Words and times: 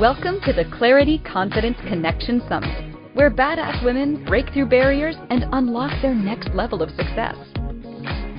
Welcome 0.00 0.40
to 0.46 0.54
the 0.54 0.64
Clarity 0.78 1.18
Confidence 1.30 1.76
Connection 1.86 2.40
Summit, 2.48 2.94
where 3.12 3.30
badass 3.30 3.84
women 3.84 4.24
break 4.24 4.50
through 4.50 4.70
barriers 4.70 5.14
and 5.28 5.44
unlock 5.52 5.92
their 6.00 6.14
next 6.14 6.48
level 6.54 6.82
of 6.82 6.88
success. 6.92 7.36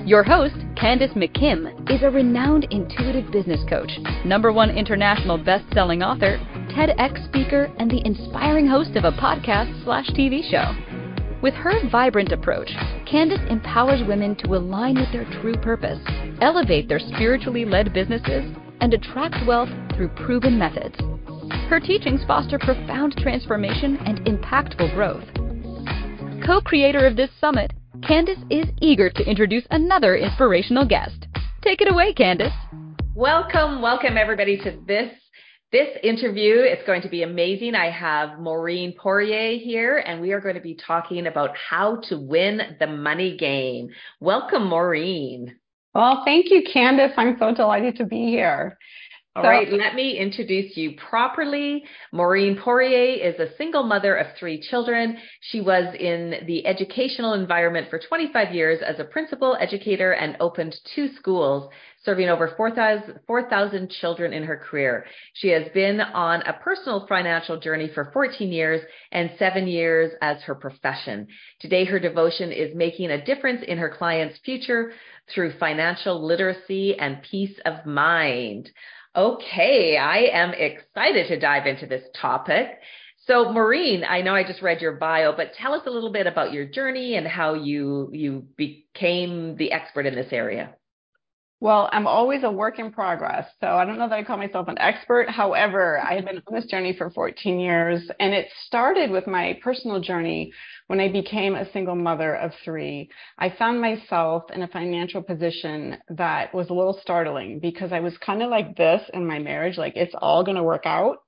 Your 0.04 0.24
host, 0.24 0.56
Candace 0.74 1.12
McKim, 1.12 1.88
is 1.88 2.02
a 2.02 2.10
renowned 2.10 2.66
intuitive 2.72 3.30
business 3.30 3.60
coach, 3.68 3.92
number 4.24 4.52
one 4.52 4.76
international 4.76 5.38
best-selling 5.38 6.02
author, 6.02 6.38
TEDx 6.74 7.24
speaker, 7.28 7.72
and 7.78 7.88
the 7.88 8.04
inspiring 8.04 8.66
host 8.66 8.96
of 8.96 9.04
a 9.04 9.12
podcast 9.12 9.84
slash 9.84 10.08
TV 10.08 10.42
show. 10.50 10.74
With 11.42 11.54
her 11.54 11.88
vibrant 11.90 12.32
approach, 12.32 12.72
Candace 13.06 13.48
empowers 13.48 14.02
women 14.08 14.34
to 14.38 14.56
align 14.56 14.96
with 14.96 15.12
their 15.12 15.30
true 15.40 15.54
purpose, 15.54 16.00
elevate 16.40 16.88
their 16.88 16.98
spiritually 16.98 17.64
led 17.64 17.92
businesses, 17.94 18.52
and 18.80 18.92
attract 18.92 19.46
wealth 19.46 19.70
through 19.94 20.08
proven 20.08 20.58
methods. 20.58 20.96
Her 21.68 21.80
teachings 21.80 22.24
foster 22.26 22.58
profound 22.58 23.16
transformation 23.18 23.98
and 24.06 24.20
impactful 24.26 24.94
growth. 24.94 25.24
Co 26.46 26.60
creator 26.60 27.06
of 27.06 27.16
this 27.16 27.30
summit, 27.40 27.72
Candace 28.06 28.38
is 28.50 28.66
eager 28.80 29.10
to 29.10 29.28
introduce 29.28 29.64
another 29.70 30.16
inspirational 30.16 30.86
guest. 30.86 31.26
Take 31.62 31.82
it 31.82 31.92
away, 31.92 32.14
Candace. 32.14 32.52
Welcome, 33.14 33.82
welcome 33.82 34.16
everybody 34.16 34.56
to 34.58 34.78
this 34.86 35.12
this 35.72 35.88
interview. 36.02 36.56
It's 36.58 36.86
going 36.86 37.02
to 37.02 37.08
be 37.08 37.22
amazing. 37.22 37.74
I 37.74 37.90
have 37.90 38.38
Maureen 38.38 38.94
Poirier 38.96 39.58
here, 39.58 39.98
and 40.06 40.20
we 40.20 40.32
are 40.32 40.40
going 40.40 40.54
to 40.54 40.60
be 40.60 40.74
talking 40.74 41.26
about 41.26 41.56
how 41.56 41.96
to 42.08 42.18
win 42.18 42.76
the 42.80 42.86
money 42.86 43.36
game. 43.36 43.88
Welcome, 44.20 44.66
Maureen. 44.68 45.56
Well, 45.94 46.22
thank 46.24 46.50
you, 46.50 46.62
Candace. 46.72 47.12
I'm 47.16 47.36
so 47.38 47.54
delighted 47.54 47.96
to 47.96 48.06
be 48.06 48.26
here. 48.26 48.78
All 49.34 49.44
so, 49.44 49.48
right, 49.48 49.72
let 49.72 49.94
me 49.94 50.18
introduce 50.18 50.76
you 50.76 50.92
properly. 51.08 51.84
Maureen 52.12 52.54
Poirier 52.62 53.18
is 53.30 53.40
a 53.40 53.56
single 53.56 53.82
mother 53.82 54.14
of 54.14 54.26
three 54.38 54.60
children. 54.60 55.16
She 55.40 55.62
was 55.62 55.94
in 55.98 56.44
the 56.46 56.66
educational 56.66 57.32
environment 57.32 57.88
for 57.88 57.98
25 57.98 58.54
years 58.54 58.80
as 58.86 59.00
a 59.00 59.04
principal 59.04 59.56
educator 59.58 60.12
and 60.12 60.36
opened 60.38 60.76
two 60.94 61.08
schools, 61.18 61.70
serving 62.04 62.28
over 62.28 62.52
4,000 62.58 63.20
4, 63.26 63.48
children 64.02 64.34
in 64.34 64.42
her 64.42 64.58
career. 64.58 65.06
She 65.32 65.48
has 65.48 65.66
been 65.72 66.02
on 66.02 66.42
a 66.42 66.52
personal 66.52 67.06
financial 67.06 67.58
journey 67.58 67.90
for 67.94 68.10
14 68.12 68.52
years 68.52 68.82
and 69.12 69.30
seven 69.38 69.66
years 69.66 70.12
as 70.20 70.42
her 70.42 70.54
profession. 70.54 71.26
Today, 71.58 71.86
her 71.86 71.98
devotion 71.98 72.52
is 72.52 72.76
making 72.76 73.10
a 73.10 73.24
difference 73.24 73.62
in 73.66 73.78
her 73.78 73.88
clients' 73.88 74.38
future 74.44 74.92
through 75.32 75.58
financial 75.58 76.22
literacy 76.22 76.98
and 76.98 77.22
peace 77.22 77.58
of 77.64 77.86
mind. 77.86 78.70
Okay, 79.14 79.98
I 79.98 80.28
am 80.32 80.54
excited 80.54 81.28
to 81.28 81.38
dive 81.38 81.66
into 81.66 81.86
this 81.86 82.04
topic. 82.14 82.78
So, 83.26 83.52
Maureen, 83.52 84.04
I 84.04 84.22
know 84.22 84.34
I 84.34 84.42
just 84.42 84.62
read 84.62 84.80
your 84.80 84.92
bio, 84.92 85.36
but 85.36 85.52
tell 85.52 85.74
us 85.74 85.82
a 85.86 85.90
little 85.90 86.10
bit 86.10 86.26
about 86.26 86.52
your 86.52 86.64
journey 86.64 87.16
and 87.16 87.26
how 87.26 87.54
you 87.54 88.08
you 88.12 88.46
became 88.56 89.56
the 89.56 89.70
expert 89.70 90.06
in 90.06 90.14
this 90.14 90.32
area. 90.32 90.74
Well, 91.62 91.88
I'm 91.92 92.08
always 92.08 92.42
a 92.42 92.50
work 92.50 92.80
in 92.80 92.90
progress. 92.90 93.46
So 93.60 93.68
I 93.68 93.84
don't 93.84 93.96
know 93.96 94.08
that 94.08 94.18
I 94.18 94.24
call 94.24 94.36
myself 94.36 94.66
an 94.66 94.80
expert. 94.80 95.30
However, 95.30 96.00
I 96.00 96.14
have 96.16 96.24
been 96.24 96.42
on 96.44 96.54
this 96.54 96.64
journey 96.64 96.92
for 96.92 97.08
14 97.08 97.60
years, 97.60 98.02
and 98.18 98.34
it 98.34 98.48
started 98.66 99.12
with 99.12 99.28
my 99.28 99.56
personal 99.62 100.00
journey 100.00 100.52
when 100.88 100.98
I 100.98 101.06
became 101.06 101.54
a 101.54 101.70
single 101.70 101.94
mother 101.94 102.34
of 102.34 102.50
three. 102.64 103.10
I 103.38 103.48
found 103.48 103.80
myself 103.80 104.42
in 104.52 104.62
a 104.62 104.66
financial 104.66 105.22
position 105.22 105.98
that 106.08 106.52
was 106.52 106.68
a 106.68 106.74
little 106.74 106.98
startling 107.00 107.60
because 107.60 107.92
I 107.92 108.00
was 108.00 108.18
kind 108.18 108.42
of 108.42 108.50
like 108.50 108.76
this 108.76 109.08
in 109.14 109.24
my 109.24 109.38
marriage, 109.38 109.78
like 109.78 109.92
it's 109.94 110.16
all 110.18 110.42
going 110.42 110.56
to 110.56 110.64
work 110.64 110.84
out 110.84 111.18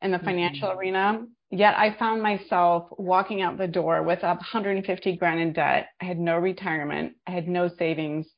in 0.00 0.12
the 0.12 0.20
financial 0.20 0.68
mm-hmm. 0.68 0.78
arena. 0.78 1.26
Yet 1.50 1.76
I 1.76 1.96
found 1.98 2.22
myself 2.22 2.86
walking 2.98 3.42
out 3.42 3.58
the 3.58 3.66
door 3.66 4.04
with 4.04 4.22
150 4.22 5.16
grand 5.16 5.40
in 5.40 5.52
debt. 5.52 5.88
I 6.00 6.04
had 6.04 6.20
no 6.20 6.36
retirement. 6.36 7.14
I 7.26 7.32
had 7.32 7.48
no 7.48 7.68
savings 7.68 8.28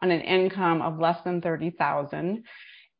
on 0.00 0.10
an 0.10 0.20
income 0.20 0.82
of 0.82 0.98
less 0.98 1.18
than 1.24 1.40
30,000 1.40 2.44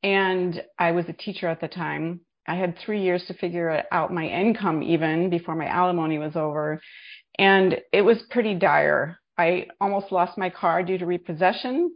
and 0.02 0.64
I 0.78 0.92
was 0.92 1.08
a 1.08 1.12
teacher 1.12 1.48
at 1.48 1.60
the 1.60 1.68
time. 1.68 2.20
I 2.46 2.56
had 2.56 2.76
3 2.78 3.00
years 3.00 3.24
to 3.26 3.34
figure 3.34 3.84
out 3.92 4.12
my 4.12 4.26
income 4.26 4.82
even 4.82 5.30
before 5.30 5.54
my 5.54 5.66
alimony 5.66 6.18
was 6.18 6.36
over 6.36 6.80
and 7.38 7.80
it 7.92 8.02
was 8.02 8.22
pretty 8.30 8.54
dire. 8.54 9.18
I 9.38 9.66
almost 9.80 10.12
lost 10.12 10.36
my 10.36 10.50
car 10.50 10.82
due 10.82 10.98
to 10.98 11.06
repossession. 11.06 11.92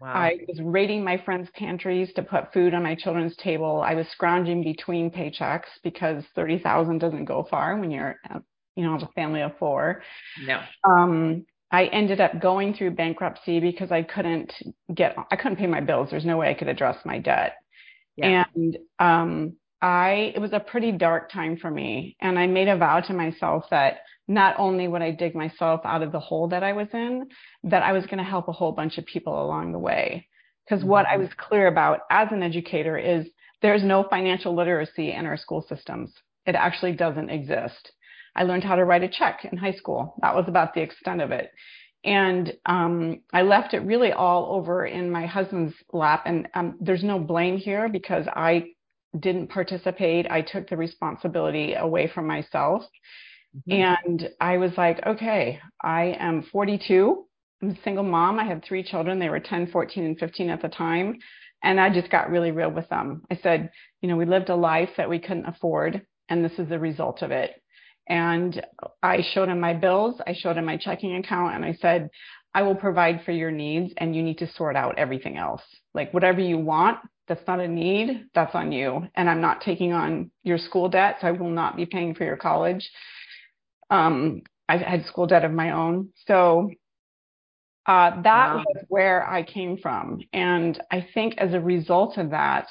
Wow. 0.00 0.14
I 0.14 0.38
was 0.48 0.60
raiding 0.60 1.04
my 1.04 1.16
friends' 1.24 1.48
pantries 1.54 2.12
to 2.14 2.22
put 2.22 2.52
food 2.52 2.74
on 2.74 2.82
my 2.82 2.96
children's 2.96 3.36
table. 3.36 3.82
I 3.86 3.94
was 3.94 4.08
scrounging 4.08 4.64
between 4.64 5.12
paychecks 5.12 5.68
because 5.84 6.24
30,000 6.34 6.98
doesn't 6.98 7.26
go 7.26 7.46
far 7.48 7.76
when 7.76 7.92
you're 7.92 8.16
you 8.74 8.84
know, 8.84 8.94
a 8.94 9.12
family 9.14 9.42
of 9.42 9.56
four. 9.58 10.02
No. 10.44 10.60
Um, 10.88 11.44
I 11.72 11.86
ended 11.86 12.20
up 12.20 12.38
going 12.38 12.74
through 12.74 12.92
bankruptcy 12.92 13.58
because 13.58 13.90
I 13.90 14.02
couldn't 14.02 14.52
get 14.94 15.16
I 15.30 15.36
couldn't 15.36 15.56
pay 15.56 15.66
my 15.66 15.80
bills. 15.80 16.08
There's 16.10 16.26
no 16.26 16.36
way 16.36 16.50
I 16.50 16.54
could 16.54 16.68
address 16.68 16.98
my 17.04 17.18
debt. 17.18 17.56
Yeah. 18.16 18.44
And 18.54 18.78
um 18.98 19.56
I 19.80 20.32
it 20.34 20.38
was 20.38 20.52
a 20.52 20.60
pretty 20.60 20.92
dark 20.92 21.32
time 21.32 21.56
for 21.56 21.70
me 21.70 22.16
and 22.20 22.38
I 22.38 22.46
made 22.46 22.68
a 22.68 22.76
vow 22.76 23.00
to 23.00 23.14
myself 23.14 23.64
that 23.70 24.00
not 24.28 24.54
only 24.58 24.86
would 24.86 25.02
I 25.02 25.10
dig 25.10 25.34
myself 25.34 25.80
out 25.84 26.02
of 26.02 26.12
the 26.12 26.20
hole 26.20 26.48
that 26.48 26.62
I 26.62 26.72
was 26.74 26.88
in, 26.92 27.28
that 27.64 27.82
I 27.82 27.92
was 27.92 28.06
going 28.06 28.18
to 28.18 28.24
help 28.24 28.48
a 28.48 28.52
whole 28.52 28.72
bunch 28.72 28.98
of 28.98 29.04
people 29.04 29.44
along 29.44 29.72
the 29.72 29.78
way. 29.78 30.28
Because 30.64 30.80
mm-hmm. 30.80 30.90
what 30.90 31.06
I 31.06 31.14
mm-hmm. 31.14 31.22
was 31.22 31.30
clear 31.36 31.66
about 31.66 32.00
as 32.10 32.28
an 32.30 32.42
educator 32.42 32.96
is 32.96 33.26
there's 33.62 33.82
no 33.82 34.04
financial 34.08 34.54
literacy 34.54 35.12
in 35.12 35.26
our 35.26 35.36
school 35.36 35.64
systems. 35.68 36.12
It 36.46 36.54
actually 36.54 36.92
doesn't 36.92 37.30
exist. 37.30 37.92
I 38.34 38.44
learned 38.44 38.64
how 38.64 38.76
to 38.76 38.84
write 38.84 39.02
a 39.02 39.08
check 39.08 39.46
in 39.50 39.58
high 39.58 39.72
school. 39.72 40.14
That 40.22 40.34
was 40.34 40.46
about 40.48 40.74
the 40.74 40.80
extent 40.82 41.20
of 41.20 41.30
it. 41.30 41.50
And 42.04 42.52
um, 42.66 43.20
I 43.32 43.42
left 43.42 43.74
it 43.74 43.80
really 43.80 44.12
all 44.12 44.54
over 44.56 44.86
in 44.86 45.10
my 45.10 45.26
husband's 45.26 45.74
lap. 45.92 46.24
And 46.26 46.48
um, 46.54 46.76
there's 46.80 47.04
no 47.04 47.18
blame 47.18 47.56
here 47.56 47.88
because 47.88 48.26
I 48.28 48.72
didn't 49.18 49.48
participate. 49.48 50.26
I 50.30 50.40
took 50.40 50.68
the 50.68 50.76
responsibility 50.76 51.74
away 51.74 52.10
from 52.12 52.26
myself. 52.26 52.82
Mm-hmm. 53.68 53.72
And 53.72 54.28
I 54.40 54.56
was 54.56 54.72
like, 54.76 55.04
okay, 55.06 55.60
I 55.80 56.16
am 56.18 56.42
42. 56.50 57.24
I'm 57.62 57.70
a 57.70 57.82
single 57.84 58.04
mom. 58.04 58.40
I 58.40 58.44
have 58.44 58.62
three 58.64 58.82
children. 58.82 59.18
They 59.18 59.28
were 59.28 59.40
10, 59.40 59.70
14, 59.70 60.04
and 60.04 60.18
15 60.18 60.50
at 60.50 60.62
the 60.62 60.68
time. 60.68 61.18
And 61.62 61.78
I 61.78 61.92
just 61.92 62.10
got 62.10 62.30
really 62.30 62.50
real 62.50 62.70
with 62.70 62.88
them. 62.88 63.22
I 63.30 63.38
said, 63.42 63.70
you 64.00 64.08
know, 64.08 64.16
we 64.16 64.24
lived 64.24 64.48
a 64.48 64.56
life 64.56 64.90
that 64.96 65.08
we 65.08 65.20
couldn't 65.20 65.46
afford, 65.46 66.04
and 66.28 66.44
this 66.44 66.58
is 66.58 66.68
the 66.68 66.78
result 66.80 67.22
of 67.22 67.30
it. 67.30 67.61
And 68.08 68.64
I 69.02 69.22
showed 69.32 69.48
him 69.48 69.60
my 69.60 69.74
bills, 69.74 70.20
I 70.26 70.34
showed 70.34 70.56
him 70.56 70.64
my 70.64 70.76
checking 70.76 71.16
account, 71.16 71.54
and 71.54 71.64
I 71.64 71.74
said, 71.80 72.10
I 72.54 72.62
will 72.62 72.74
provide 72.74 73.22
for 73.24 73.32
your 73.32 73.50
needs, 73.50 73.94
and 73.96 74.14
you 74.14 74.22
need 74.22 74.38
to 74.38 74.52
sort 74.52 74.76
out 74.76 74.98
everything 74.98 75.38
else. 75.38 75.62
Like 75.94 76.12
whatever 76.12 76.40
you 76.40 76.58
want, 76.58 76.98
that's 77.28 77.46
not 77.46 77.60
a 77.60 77.68
need, 77.68 78.26
that's 78.34 78.54
on 78.54 78.72
you. 78.72 79.06
And 79.14 79.30
I'm 79.30 79.40
not 79.40 79.62
taking 79.62 79.92
on 79.92 80.30
your 80.42 80.58
school 80.58 80.88
debt, 80.88 81.18
so 81.20 81.28
I 81.28 81.30
will 81.30 81.50
not 81.50 81.76
be 81.76 81.86
paying 81.86 82.14
for 82.14 82.24
your 82.24 82.36
college. 82.36 82.90
Um, 83.90 84.42
I 84.68 84.76
had 84.76 85.06
school 85.06 85.26
debt 85.26 85.44
of 85.44 85.52
my 85.52 85.70
own. 85.70 86.08
So 86.26 86.70
uh, 87.86 88.22
that 88.22 88.54
wow. 88.54 88.64
was 88.66 88.84
where 88.88 89.28
I 89.28 89.42
came 89.42 89.76
from. 89.78 90.20
And 90.32 90.80
I 90.90 91.06
think 91.14 91.34
as 91.38 91.52
a 91.52 91.60
result 91.60 92.16
of 92.16 92.30
that, 92.30 92.68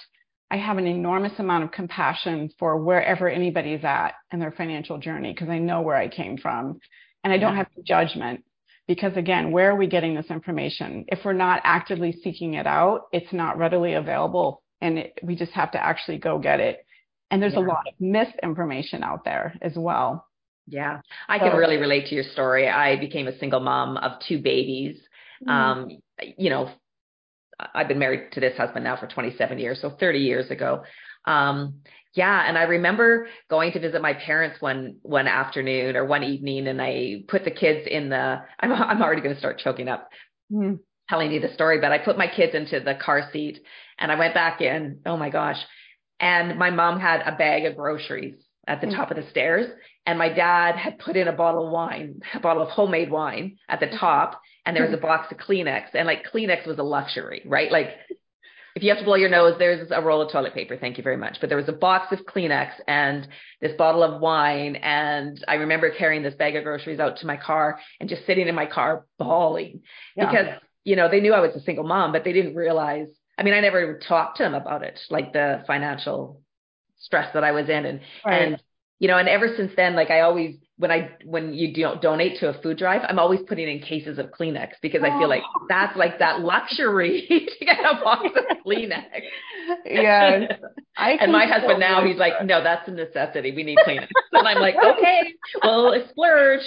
I 0.51 0.57
have 0.57 0.77
an 0.77 0.85
enormous 0.85 1.31
amount 1.39 1.63
of 1.63 1.71
compassion 1.71 2.51
for 2.59 2.77
wherever 2.77 3.29
anybody's 3.29 3.85
at 3.85 4.15
in 4.33 4.39
their 4.39 4.51
financial 4.51 4.97
journey 4.97 5.31
because 5.31 5.47
I 5.47 5.59
know 5.59 5.79
where 5.81 5.95
I 5.95 6.09
came 6.09 6.37
from 6.37 6.81
and 7.23 7.31
I 7.31 7.37
don't 7.37 7.55
have 7.55 7.67
judgment 7.85 8.43
because 8.85 9.15
again, 9.15 9.51
where 9.51 9.71
are 9.71 9.77
we 9.77 9.87
getting 9.87 10.13
this 10.13 10.29
information? 10.29 11.05
If 11.07 11.19
we're 11.23 11.31
not 11.31 11.61
actively 11.63 12.19
seeking 12.21 12.55
it 12.55 12.67
out, 12.67 13.03
it's 13.13 13.31
not 13.31 13.57
readily 13.57 13.93
available 13.93 14.61
and 14.81 14.97
it, 14.99 15.19
we 15.23 15.37
just 15.37 15.53
have 15.53 15.71
to 15.71 15.81
actually 15.81 16.17
go 16.17 16.37
get 16.37 16.59
it. 16.59 16.85
And 17.29 17.41
there's 17.41 17.53
yeah. 17.53 17.59
a 17.59 17.61
lot 17.61 17.87
of 17.87 17.93
misinformation 18.01 19.03
out 19.03 19.23
there 19.23 19.55
as 19.61 19.73
well. 19.77 20.27
Yeah, 20.67 20.99
I 21.29 21.39
so, 21.39 21.45
can 21.45 21.57
really 21.57 21.77
relate 21.77 22.07
to 22.07 22.15
your 22.15 22.25
story. 22.25 22.67
I 22.67 22.97
became 22.97 23.27
a 23.27 23.39
single 23.39 23.61
mom 23.61 23.95
of 23.97 24.19
two 24.27 24.41
babies. 24.41 24.97
Mm-hmm. 25.41 25.49
Um, 25.49 25.97
you 26.37 26.49
know, 26.49 26.71
I've 27.73 27.87
been 27.87 27.99
married 27.99 28.31
to 28.33 28.39
this 28.39 28.57
husband 28.57 28.83
now 28.83 28.97
for 28.97 29.07
27 29.07 29.59
years, 29.59 29.79
so 29.81 29.91
30 29.99 30.19
years 30.19 30.51
ago. 30.51 30.83
Um, 31.25 31.81
yeah, 32.13 32.47
and 32.47 32.57
I 32.57 32.63
remember 32.63 33.27
going 33.49 33.71
to 33.71 33.79
visit 33.79 34.01
my 34.01 34.13
parents 34.13 34.61
one 34.61 34.97
one 35.01 35.27
afternoon 35.27 35.95
or 35.95 36.05
one 36.05 36.23
evening, 36.23 36.67
and 36.67 36.81
I 36.81 37.23
put 37.27 37.45
the 37.45 37.51
kids 37.51 37.87
in 37.89 38.09
the. 38.09 38.41
I'm 38.59 38.71
I'm 38.71 39.01
already 39.01 39.21
going 39.21 39.33
to 39.33 39.39
start 39.39 39.59
choking 39.59 39.87
up. 39.87 40.09
Mm. 40.51 40.79
Telling 41.09 41.31
you 41.31 41.41
the 41.41 41.53
story, 41.53 41.81
but 41.81 41.91
I 41.91 41.97
put 41.97 42.17
my 42.17 42.27
kids 42.27 42.55
into 42.55 42.79
the 42.79 42.95
car 42.95 43.29
seat 43.33 43.59
and 43.99 44.11
I 44.11 44.15
went 44.15 44.33
back 44.33 44.61
in. 44.61 44.99
Oh 45.05 45.17
my 45.17 45.29
gosh. 45.29 45.57
And 46.21 46.57
my 46.57 46.69
mom 46.69 47.01
had 47.01 47.21
a 47.21 47.35
bag 47.35 47.65
of 47.65 47.75
groceries 47.75 48.35
at 48.67 48.81
the 48.81 48.87
mm. 48.87 48.95
top 48.95 49.11
of 49.11 49.17
the 49.17 49.29
stairs. 49.29 49.67
And 50.05 50.17
my 50.17 50.29
dad 50.29 50.75
had 50.75 50.99
put 50.99 51.15
in 51.15 51.27
a 51.27 51.31
bottle 51.31 51.67
of 51.67 51.71
wine, 51.71 52.21
a 52.33 52.39
bottle 52.39 52.63
of 52.63 52.69
homemade 52.69 53.11
wine 53.11 53.57
at 53.69 53.79
the 53.79 53.87
top 53.99 54.41
and 54.65 54.75
there 54.75 54.85
was 54.85 54.93
a 54.93 54.97
box 54.97 55.31
of 55.31 55.37
Kleenex, 55.37 55.85
and 55.93 56.05
like 56.05 56.25
Kleenex 56.31 56.67
was 56.67 56.77
a 56.77 56.83
luxury, 56.83 57.41
right? 57.45 57.71
Like 57.71 57.89
if 58.75 58.83
you 58.83 58.89
have 58.89 58.99
to 58.99 59.03
blow 59.03 59.15
your 59.15 59.29
nose, 59.29 59.55
there's 59.57 59.89
a 59.91 60.01
roll 60.01 60.21
of 60.21 60.31
toilet 60.31 60.53
paper. 60.53 60.77
Thank 60.77 60.97
you 60.97 61.03
very 61.03 61.17
much. 61.17 61.37
But 61.41 61.49
there 61.49 61.57
was 61.57 61.67
a 61.67 61.73
box 61.73 62.13
of 62.13 62.25
Kleenex 62.25 62.71
and 62.87 63.27
this 63.59 63.75
bottle 63.77 64.03
of 64.03 64.21
wine. 64.21 64.75
And 64.77 65.43
I 65.47 65.55
remember 65.55 65.89
carrying 65.89 66.23
this 66.23 66.35
bag 66.35 66.55
of 66.55 66.63
groceries 66.63 66.99
out 66.99 67.17
to 67.17 67.27
my 67.27 67.37
car 67.37 67.79
and 67.99 68.07
just 68.07 68.25
sitting 68.25 68.47
in 68.47 68.55
my 68.55 68.65
car 68.65 69.05
bawling 69.17 69.81
yeah. 70.15 70.29
because, 70.29 70.47
you 70.85 70.95
know, 70.95 71.09
they 71.09 71.19
knew 71.19 71.33
I 71.33 71.41
was 71.41 71.55
a 71.55 71.61
single 71.61 71.83
mom, 71.83 72.11
but 72.11 72.23
they 72.23 72.33
didn't 72.33 72.55
realize. 72.55 73.07
I 73.37 73.43
mean, 73.43 73.55
I 73.55 73.59
never 73.61 73.99
talked 74.07 74.37
to 74.37 74.43
them 74.43 74.53
about 74.53 74.83
it, 74.83 74.99
like 75.09 75.33
the 75.33 75.63
financial 75.65 76.41
stress 77.01 77.33
that 77.33 77.43
I 77.43 77.51
was 77.51 77.69
in. 77.69 77.85
And, 77.85 77.99
right. 78.25 78.41
and, 78.41 78.63
you 78.99 79.07
know, 79.07 79.17
and 79.17 79.27
ever 79.27 79.53
since 79.57 79.71
then, 79.75 79.95
like 79.95 80.11
I 80.11 80.21
always 80.21 80.57
when 80.81 80.89
I 80.89 81.11
when 81.25 81.53
you 81.53 81.73
do 81.73 81.87
donate 82.01 82.39
to 82.39 82.49
a 82.49 82.61
food 82.61 82.77
drive, 82.77 83.01
I'm 83.07 83.19
always 83.19 83.39
putting 83.47 83.69
in 83.69 83.79
cases 83.79 84.17
of 84.17 84.27
Kleenex 84.27 84.69
because 84.81 85.01
I 85.03 85.09
feel 85.19 85.29
like 85.29 85.43
oh. 85.43 85.65
that's 85.69 85.95
like 85.95 86.17
that 86.19 86.41
luxury 86.41 87.25
to 87.59 87.65
get 87.65 87.79
a 87.79 88.03
box 88.03 88.29
of 88.35 88.57
Kleenex. 88.65 89.21
Yeah. 89.85 90.47
and 90.97 91.31
my 91.31 91.45
husband 91.45 91.79
now 91.79 92.03
he's 92.03 92.17
like, 92.17 92.33
no, 92.45 92.63
that's 92.63 92.87
a 92.87 92.91
necessity. 92.91 93.53
We 93.55 93.61
need 93.61 93.77
Kleenex. 93.87 94.07
and 94.33 94.47
I'm 94.47 94.59
like, 94.59 94.75
okay, 94.75 95.33
well, 95.63 95.91
it's 95.93 96.09
splurge. 96.09 96.61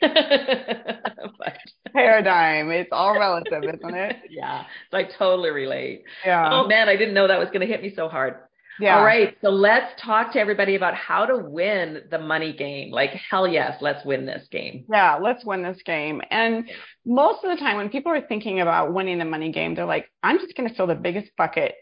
but, 0.00 1.58
Paradigm. 1.92 2.70
It's 2.70 2.90
all 2.90 3.18
relative, 3.18 3.64
isn't 3.64 3.94
it? 3.94 4.16
Yeah. 4.30 4.64
So 4.90 4.96
I 4.96 5.04
totally 5.18 5.50
relate. 5.50 6.04
Yeah. 6.24 6.48
Oh 6.52 6.66
man, 6.66 6.88
I 6.88 6.96
didn't 6.96 7.14
know 7.14 7.28
that 7.28 7.38
was 7.38 7.48
going 7.48 7.60
to 7.60 7.66
hit 7.66 7.82
me 7.82 7.92
so 7.94 8.08
hard. 8.08 8.36
Yeah. 8.80 8.96
All 8.96 9.04
right. 9.04 9.36
So 9.42 9.50
let's 9.50 10.00
talk 10.00 10.32
to 10.32 10.40
everybody 10.40 10.74
about 10.74 10.94
how 10.94 11.26
to 11.26 11.36
win 11.36 12.02
the 12.10 12.18
money 12.18 12.52
game. 12.52 12.90
Like, 12.90 13.10
hell 13.10 13.46
yes, 13.46 13.78
let's 13.80 14.04
win 14.04 14.26
this 14.26 14.46
game. 14.50 14.84
Yeah, 14.90 15.18
let's 15.20 15.44
win 15.44 15.62
this 15.62 15.80
game. 15.84 16.22
And 16.30 16.70
most 17.04 17.44
of 17.44 17.50
the 17.50 17.56
time, 17.56 17.76
when 17.76 17.88
people 17.88 18.12
are 18.12 18.20
thinking 18.20 18.60
about 18.60 18.92
winning 18.92 19.18
the 19.18 19.24
money 19.24 19.52
game, 19.52 19.74
they're 19.74 19.84
like, 19.84 20.06
I'm 20.22 20.38
just 20.38 20.56
going 20.56 20.68
to 20.68 20.74
fill 20.74 20.86
the 20.86 20.94
biggest 20.94 21.30
bucket 21.36 21.74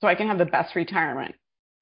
so 0.00 0.08
I 0.08 0.14
can 0.14 0.28
have 0.28 0.38
the 0.38 0.46
best 0.46 0.74
retirement. 0.74 1.34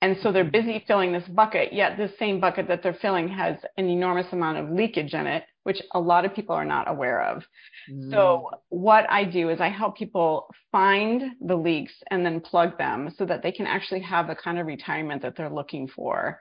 And 0.02 0.16
so 0.22 0.30
they're 0.30 0.44
busy 0.44 0.84
filling 0.86 1.12
this 1.12 1.26
bucket, 1.28 1.72
yet 1.72 1.96
this 1.96 2.12
same 2.18 2.38
bucket 2.38 2.68
that 2.68 2.82
they're 2.82 2.98
filling 3.00 3.28
has 3.28 3.56
an 3.78 3.88
enormous 3.88 4.26
amount 4.32 4.58
of 4.58 4.70
leakage 4.70 5.14
in 5.14 5.26
it, 5.26 5.44
which 5.62 5.80
a 5.94 6.00
lot 6.00 6.26
of 6.26 6.34
people 6.34 6.54
are 6.54 6.66
not 6.66 6.88
aware 6.88 7.22
of. 7.22 7.42
Mm. 7.90 8.10
So, 8.10 8.50
what 8.68 9.10
I 9.10 9.24
do 9.24 9.48
is 9.48 9.58
I 9.60 9.70
help 9.70 9.96
people 9.96 10.48
find 10.70 11.22
the 11.40 11.56
leaks 11.56 11.94
and 12.10 12.26
then 12.26 12.40
plug 12.40 12.76
them 12.76 13.12
so 13.16 13.24
that 13.24 13.42
they 13.42 13.52
can 13.52 13.66
actually 13.66 14.00
have 14.00 14.26
the 14.26 14.34
kind 14.34 14.58
of 14.58 14.66
retirement 14.66 15.22
that 15.22 15.34
they're 15.34 15.50
looking 15.50 15.88
for. 15.88 16.40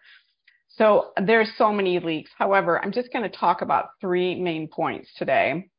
So, 0.67 1.11
there's 1.25 1.49
so 1.57 1.71
many 1.71 1.99
leaks. 1.99 2.31
However, 2.37 2.83
I'm 2.83 2.91
just 2.91 3.13
going 3.13 3.23
to 3.23 3.37
talk 3.37 3.61
about 3.61 3.91
three 4.01 4.35
main 4.35 4.67
points 4.67 5.09
today. 5.17 5.69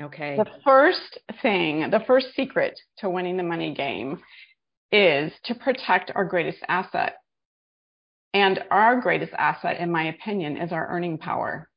Okay. 0.00 0.36
The 0.36 0.46
first 0.64 1.18
thing, 1.42 1.90
the 1.90 2.02
first 2.06 2.28
secret 2.34 2.78
to 2.98 3.10
winning 3.10 3.36
the 3.36 3.42
money 3.42 3.74
game 3.74 4.20
is 4.92 5.32
to 5.44 5.54
protect 5.54 6.10
our 6.14 6.24
greatest 6.24 6.58
asset. 6.68 7.16
And 8.34 8.60
our 8.70 9.00
greatest 9.00 9.32
asset, 9.38 9.78
in 9.78 9.90
my 9.90 10.04
opinion, 10.04 10.56
is 10.56 10.72
our 10.72 10.86
earning 10.88 11.18
power. 11.18 11.68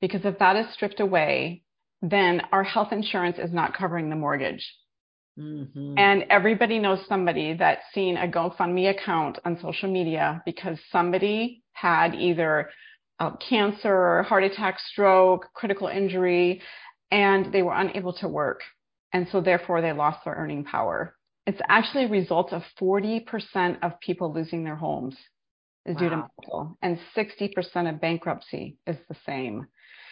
Because 0.00 0.24
if 0.24 0.38
that 0.38 0.56
is 0.56 0.72
stripped 0.72 1.00
away, 1.00 1.62
then 2.02 2.42
our 2.52 2.64
health 2.64 2.92
insurance 2.92 3.38
is 3.38 3.52
not 3.52 3.76
covering 3.76 4.10
the 4.10 4.16
mortgage. 4.16 4.66
Mm-hmm. 5.38 5.98
And 5.98 6.24
everybody 6.30 6.78
knows 6.78 7.00
somebody 7.08 7.54
that's 7.54 7.82
seen 7.92 8.16
a 8.16 8.26
GoFundMe 8.26 8.90
account 8.90 9.38
on 9.44 9.58
social 9.60 9.90
media 9.90 10.42
because 10.46 10.78
somebody 10.90 11.62
had 11.72 12.14
either 12.14 12.70
cancer, 13.48 14.22
heart 14.24 14.44
attack, 14.44 14.78
stroke, 14.78 15.46
critical 15.54 15.88
injury, 15.88 16.62
and 17.10 17.52
they 17.52 17.62
were 17.62 17.74
unable 17.74 18.12
to 18.14 18.28
work. 18.28 18.60
And 19.12 19.26
so 19.30 19.40
therefore 19.40 19.80
they 19.80 19.92
lost 19.92 20.24
their 20.24 20.34
earning 20.34 20.64
power. 20.64 21.14
It's 21.46 21.60
actually 21.68 22.04
a 22.04 22.08
result 22.08 22.52
of 22.52 22.62
40% 22.80 23.78
of 23.82 24.00
people 24.00 24.32
losing 24.32 24.64
their 24.64 24.76
homes 24.76 25.16
is 25.84 25.94
wow. 25.94 26.00
due 26.00 26.08
to 26.10 26.16
medical, 26.16 26.78
and 26.82 26.98
60% 27.16 27.88
of 27.94 28.00
bankruptcy 28.00 28.76
is 28.86 28.96
the 29.08 29.16
same. 29.24 29.66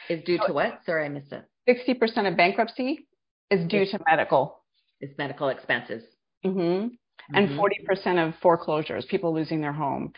Is 0.09 0.23
due 0.25 0.39
so 0.39 0.49
to 0.49 0.53
what? 0.53 0.81
Sorry, 0.87 1.07
I 1.07 1.09
missed 1.09 1.33
it. 1.33 1.45
60% 1.69 2.31
of 2.31 2.37
bankruptcy 2.37 3.09
is 3.51 3.67
due 3.69 3.85
to 3.87 3.99
medical. 4.07 4.61
It's 5.01 5.17
medical 5.19 5.49
expenses. 5.49 6.05
Mm-hmm. 6.45 6.89
And 7.33 7.49
mm-hmm. 7.49 8.11
40% 8.11 8.29
of 8.29 8.35
foreclosures, 8.41 9.07
people 9.07 9.35
losing 9.35 9.61
their 9.61 9.73
home. 9.73 10.13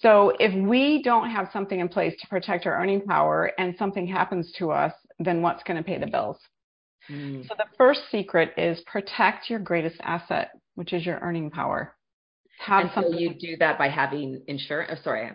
So 0.00 0.34
if 0.38 0.54
we 0.54 1.02
don't 1.02 1.30
have 1.30 1.48
something 1.52 1.80
in 1.80 1.88
place 1.88 2.14
to 2.20 2.26
protect 2.28 2.66
our 2.66 2.74
earning 2.80 3.00
power 3.02 3.52
and 3.58 3.74
something 3.78 4.06
happens 4.06 4.52
to 4.58 4.70
us, 4.70 4.92
then 5.18 5.42
what's 5.42 5.62
going 5.62 5.78
to 5.78 5.82
pay 5.82 5.98
the 5.98 6.06
bills? 6.06 6.38
Mm. 7.08 7.46
So 7.48 7.54
the 7.56 7.64
first 7.78 8.00
secret 8.10 8.52
is 8.56 8.80
protect 8.86 9.48
your 9.48 9.58
greatest 9.58 9.96
asset, 10.02 10.50
which 10.74 10.92
is 10.92 11.04
your 11.06 11.18
earning 11.20 11.50
power. 11.50 11.94
Have 12.58 12.82
and 12.82 12.90
something. 12.94 13.12
So 13.12 13.18
you 13.18 13.34
do 13.34 13.56
that 13.58 13.78
by 13.78 13.88
having 13.88 14.42
insurance. 14.46 14.98
Oh, 14.98 15.02
sorry. 15.02 15.30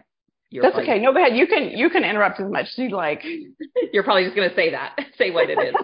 That's 0.62 0.78
okay. 0.78 1.00
No, 1.00 1.12
go 1.12 1.20
ahead. 1.20 1.36
You 1.36 1.48
can 1.48 1.72
you 1.72 1.90
can 1.90 2.04
interrupt 2.04 2.40
as 2.40 2.50
much 2.50 2.68
as 2.68 2.78
you 2.78 2.90
like. 2.90 3.24
You're 3.94 4.04
probably 4.04 4.24
just 4.24 4.36
going 4.36 4.50
to 4.50 4.56
say 4.56 4.72
that. 4.72 4.96
say 5.18 5.32
what 5.32 5.50
it 5.50 5.58
is. 5.60 5.76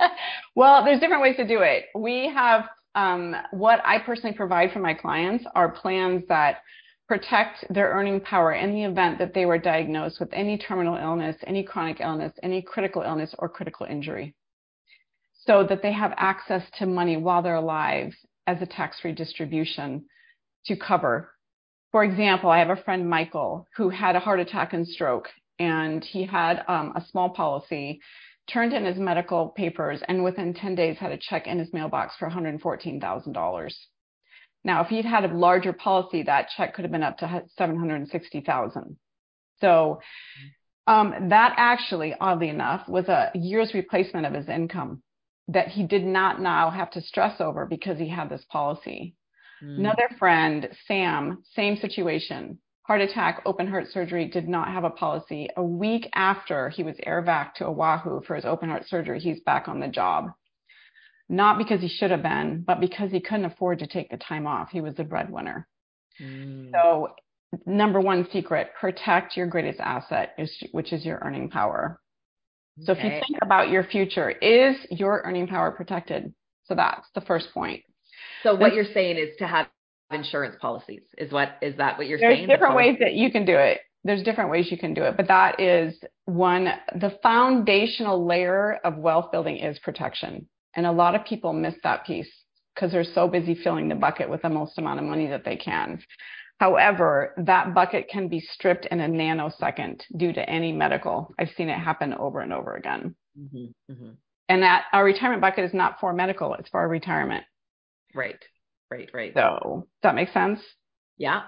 well, 0.54 0.84
there's 0.84 1.00
different 1.00 1.22
ways 1.22 1.36
to 1.36 1.46
do 1.46 1.60
it. 1.60 1.86
We 1.94 2.30
have 2.32 2.68
um, 2.94 3.34
what 3.50 3.80
I 3.84 3.98
personally 3.98 4.36
provide 4.36 4.72
for 4.72 4.78
my 4.78 4.94
clients 4.94 5.44
are 5.54 5.68
plans 5.68 6.22
that 6.28 6.58
protect 7.06 7.66
their 7.68 7.90
earning 7.90 8.20
power 8.20 8.54
in 8.54 8.72
the 8.72 8.84
event 8.84 9.18
that 9.18 9.34
they 9.34 9.44
were 9.44 9.58
diagnosed 9.58 10.20
with 10.20 10.30
any 10.32 10.56
terminal 10.56 10.96
illness, 10.96 11.36
any 11.46 11.62
chronic 11.62 12.00
illness, 12.00 12.32
any 12.42 12.62
critical 12.62 13.02
illness, 13.02 13.34
or 13.38 13.48
critical 13.48 13.84
injury 13.84 14.34
so 15.46 15.64
that 15.64 15.82
they 15.82 15.92
have 15.92 16.14
access 16.16 16.62
to 16.78 16.86
money 16.86 17.16
while 17.16 17.42
they're 17.42 17.54
alive 17.54 18.14
as 18.46 18.60
a 18.60 18.66
tax-free 18.66 19.12
distribution 19.12 20.04
to 20.66 20.76
cover. 20.76 21.30
For 21.92 22.04
example, 22.04 22.50
I 22.50 22.58
have 22.58 22.70
a 22.70 22.82
friend, 22.82 23.08
Michael, 23.08 23.66
who 23.76 23.88
had 23.88 24.16
a 24.16 24.20
heart 24.20 24.40
attack 24.40 24.72
and 24.72 24.86
stroke, 24.86 25.28
and 25.58 26.02
he 26.02 26.24
had 26.24 26.64
um, 26.66 26.92
a 26.96 27.04
small 27.10 27.30
policy, 27.30 28.00
turned 28.50 28.72
in 28.72 28.84
his 28.84 28.98
medical 28.98 29.48
papers, 29.50 30.02
and 30.08 30.24
within 30.24 30.54
10 30.54 30.74
days 30.74 30.98
had 30.98 31.12
a 31.12 31.18
check 31.18 31.46
in 31.46 31.58
his 31.58 31.72
mailbox 31.72 32.14
for 32.18 32.28
$114,000. 32.28 33.74
Now, 34.64 34.82
if 34.82 34.88
he'd 34.88 35.04
had 35.04 35.24
a 35.24 35.34
larger 35.34 35.72
policy, 35.72 36.22
that 36.22 36.48
check 36.56 36.74
could 36.74 36.84
have 36.84 36.92
been 36.92 37.02
up 37.02 37.18
to 37.18 37.44
$760,000. 37.58 38.96
So 39.60 40.00
um, 40.86 41.28
that 41.28 41.54
actually, 41.56 42.14
oddly 42.20 42.48
enough, 42.48 42.88
was 42.88 43.08
a 43.08 43.30
year's 43.34 43.72
replacement 43.72 44.26
of 44.26 44.32
his 44.32 44.48
income 44.48 45.02
that 45.48 45.68
he 45.68 45.84
did 45.84 46.04
not 46.04 46.40
now 46.40 46.70
have 46.70 46.90
to 46.92 47.00
stress 47.00 47.40
over 47.40 47.66
because 47.66 47.98
he 47.98 48.08
had 48.08 48.28
this 48.28 48.44
policy. 48.50 49.14
Mm. 49.62 49.78
Another 49.78 50.08
friend, 50.18 50.68
Sam, 50.86 51.42
same 51.54 51.76
situation. 51.76 52.58
Heart 52.82 53.00
attack, 53.00 53.42
open 53.46 53.66
heart 53.66 53.86
surgery, 53.90 54.26
did 54.26 54.46
not 54.46 54.68
have 54.68 54.84
a 54.84 54.90
policy. 54.90 55.48
A 55.56 55.62
week 55.62 56.08
after 56.14 56.68
he 56.68 56.82
was 56.82 56.96
air 57.06 57.22
vac 57.22 57.54
to 57.56 57.66
Oahu 57.66 58.22
for 58.26 58.36
his 58.36 58.44
open 58.44 58.68
heart 58.68 58.86
surgery, 58.86 59.20
he's 59.20 59.40
back 59.40 59.68
on 59.68 59.80
the 59.80 59.88
job. 59.88 60.30
Not 61.28 61.56
because 61.56 61.80
he 61.80 61.88
should 61.88 62.10
have 62.10 62.22
been, 62.22 62.62
but 62.66 62.80
because 62.80 63.10
he 63.10 63.20
couldn't 63.20 63.46
afford 63.46 63.78
to 63.78 63.86
take 63.86 64.10
the 64.10 64.18
time 64.18 64.46
off. 64.46 64.68
He 64.70 64.82
was 64.82 64.94
the 64.96 65.04
breadwinner. 65.04 65.66
Mm. 66.20 66.70
So, 66.72 67.08
number 67.64 68.00
one 68.00 68.28
secret 68.30 68.68
protect 68.78 69.36
your 69.36 69.46
greatest 69.46 69.80
asset, 69.80 70.38
which 70.72 70.92
is 70.92 71.06
your 71.06 71.20
earning 71.22 71.48
power. 71.48 72.00
So 72.82 72.92
okay. 72.92 73.00
if 73.00 73.04
you 73.04 73.20
think 73.28 73.42
about 73.42 73.68
your 73.68 73.84
future, 73.84 74.30
is 74.30 74.76
your 74.90 75.22
earning 75.24 75.46
power 75.46 75.70
protected? 75.70 76.34
So 76.64 76.74
that's 76.74 77.06
the 77.14 77.20
first 77.20 77.48
point. 77.54 77.82
So 78.42 78.54
what 78.54 78.74
you're 78.74 78.92
saying 78.92 79.16
is 79.16 79.30
to 79.38 79.46
have 79.46 79.66
insurance 80.10 80.56
policies 80.60 81.02
is 81.18 81.32
what 81.32 81.56
is 81.62 81.76
that 81.76 81.98
what 81.98 82.06
you're 82.06 82.18
there's 82.18 82.36
saying? 82.36 82.46
There's 82.46 82.58
different 82.58 82.76
ways 82.76 82.96
that 83.00 83.14
you 83.14 83.30
can 83.30 83.44
do 83.44 83.56
it. 83.56 83.80
There's 84.02 84.22
different 84.22 84.50
ways 84.50 84.70
you 84.70 84.76
can 84.76 84.92
do 84.92 85.04
it, 85.04 85.16
but 85.16 85.28
that 85.28 85.60
is 85.60 85.98
one 86.26 86.68
the 87.00 87.18
foundational 87.22 88.26
layer 88.26 88.78
of 88.84 88.96
wealth 88.96 89.32
building 89.32 89.56
is 89.56 89.78
protection. 89.78 90.46
And 90.76 90.86
a 90.86 90.92
lot 90.92 91.14
of 91.14 91.24
people 91.24 91.52
miss 91.52 91.74
that 91.84 92.04
piece 92.04 92.30
because 92.74 92.92
they're 92.92 93.04
so 93.04 93.28
busy 93.28 93.54
filling 93.54 93.88
the 93.88 93.94
bucket 93.94 94.28
with 94.28 94.42
the 94.42 94.48
most 94.48 94.76
amount 94.78 94.98
of 94.98 95.06
money 95.06 95.26
that 95.28 95.44
they 95.44 95.56
can. 95.56 96.02
However, 96.64 97.34
that 97.36 97.74
bucket 97.74 98.08
can 98.08 98.28
be 98.28 98.40
stripped 98.40 98.86
in 98.86 98.98
a 98.98 99.06
nanosecond 99.06 100.00
due 100.16 100.32
to 100.32 100.48
any 100.48 100.72
medical. 100.72 101.34
I've 101.38 101.50
seen 101.58 101.68
it 101.68 101.78
happen 101.78 102.14
over 102.14 102.40
and 102.40 102.54
over 102.54 102.76
again. 102.76 103.14
Mm-hmm, 103.38 103.92
mm-hmm. 103.92 104.10
And 104.48 104.62
that 104.62 104.84
our 104.94 105.04
retirement 105.04 105.42
bucket 105.42 105.66
is 105.66 105.74
not 105.74 106.00
for 106.00 106.14
medical, 106.14 106.54
it's 106.54 106.70
for 106.70 106.80
our 106.80 106.88
retirement. 106.88 107.44
Right, 108.14 108.42
right, 108.90 109.10
right. 109.12 109.32
So, 109.34 109.58
does 109.74 109.88
that 110.04 110.14
make 110.14 110.30
sense? 110.30 110.58
Yeah. 111.18 111.42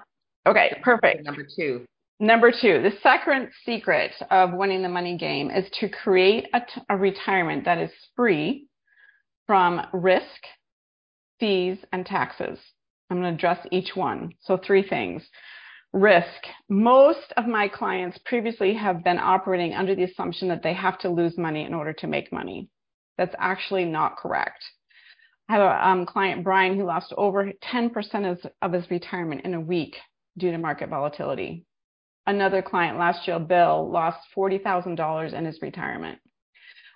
Okay, 0.45 0.79
perfect. 0.83 1.23
Number 1.23 1.47
two. 1.55 1.85
Number 2.19 2.51
two, 2.51 2.83
the 2.83 2.93
second 3.01 3.49
secret 3.65 4.11
of 4.29 4.53
winning 4.53 4.83
the 4.83 4.89
money 4.89 5.17
game 5.17 5.49
is 5.49 5.67
to 5.79 5.89
create 5.89 6.45
a, 6.53 6.59
t- 6.59 6.81
a 6.89 6.95
retirement 6.95 7.65
that 7.65 7.79
is 7.79 7.89
free 8.15 8.67
from 9.47 9.81
risk, 9.93 10.43
fees, 11.39 11.79
and 11.91 12.05
taxes. 12.05 12.59
I'm 13.09 13.21
going 13.21 13.31
to 13.31 13.37
address 13.37 13.65
each 13.71 13.95
one. 13.95 14.33
So, 14.41 14.57
three 14.57 14.87
things. 14.87 15.23
Risk. 15.93 16.45
Most 16.69 17.33
of 17.37 17.47
my 17.47 17.67
clients 17.67 18.19
previously 18.25 18.73
have 18.73 19.03
been 19.03 19.17
operating 19.17 19.73
under 19.73 19.95
the 19.95 20.03
assumption 20.03 20.47
that 20.49 20.61
they 20.61 20.73
have 20.73 20.99
to 20.99 21.09
lose 21.09 21.37
money 21.37 21.65
in 21.65 21.73
order 21.73 21.93
to 21.93 22.07
make 22.07 22.31
money. 22.31 22.69
That's 23.17 23.35
actually 23.39 23.85
not 23.85 24.17
correct. 24.17 24.63
I 25.49 25.53
have 25.53 25.61
a 25.61 25.87
um, 25.87 26.05
client, 26.05 26.43
Brian, 26.43 26.77
who 26.77 26.85
lost 26.85 27.13
over 27.17 27.51
10% 27.71 28.37
of, 28.61 28.73
his 28.73 28.91
retirement 28.91 29.45
in 29.45 29.53
a 29.53 29.61
week 29.61 29.95
due 30.37 30.51
to 30.51 30.57
market 30.57 30.89
volatility. 30.89 31.65
Another 32.25 32.61
client 32.61 32.99
last 32.99 33.25
year, 33.27 33.39
Bill, 33.39 33.89
lost 33.89 34.19
$40,000 34.35 35.33
in 35.33 35.45
his 35.45 35.61
retirement. 35.61 36.19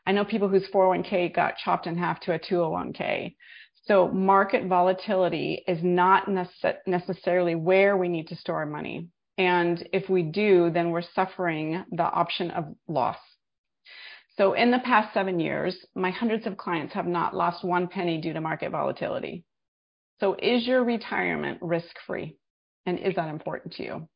I 0.05 0.11
know 0.11 0.25
people 0.25 0.49
whose 0.49 0.67
401k 0.73 1.33
got 1.33 1.57
chopped 1.57 1.87
in 1.87 1.97
half 1.97 2.19
to 2.21 2.33
a 2.33 2.39
201k. 2.39 3.35
So 3.83 4.07
market 4.09 4.67
volatility 4.67 5.63
is 5.67 5.79
not 5.83 6.27
nece- 6.27 6.77
necessarily 6.85 7.55
where 7.55 7.97
we 7.97 8.07
need 8.07 8.27
to 8.27 8.35
store 8.35 8.57
our 8.57 8.65
money. 8.65 9.07
And 9.38 9.88
if 9.91 10.07
we 10.09 10.23
do, 10.23 10.69
then 10.69 10.91
we're 10.91 11.01
suffering 11.01 11.83
the 11.91 12.03
option 12.03 12.51
of 12.51 12.75
loss. 12.88 13.17
So 14.38 14.53
in 14.53 14.71
the 14.71 14.79
past 14.79 15.13
seven 15.13 15.39
years, 15.39 15.75
my 15.95 16.11
hundreds 16.11 16.45
of 16.45 16.57
clients 16.57 16.93
have 16.93 17.07
not 17.07 17.35
lost 17.35 17.63
one 17.63 17.88
penny 17.88 18.21
due 18.21 18.33
to 18.33 18.41
market 18.41 18.71
volatility. 18.71 19.43
So 20.19 20.35
is 20.39 20.67
your 20.67 20.83
retirement 20.83 21.57
risk 21.61 21.95
free? 22.05 22.38
And 22.85 23.00
is 23.00 23.15
that 23.15 23.29
important 23.29 23.73
to 23.73 23.83
you? 23.83 24.09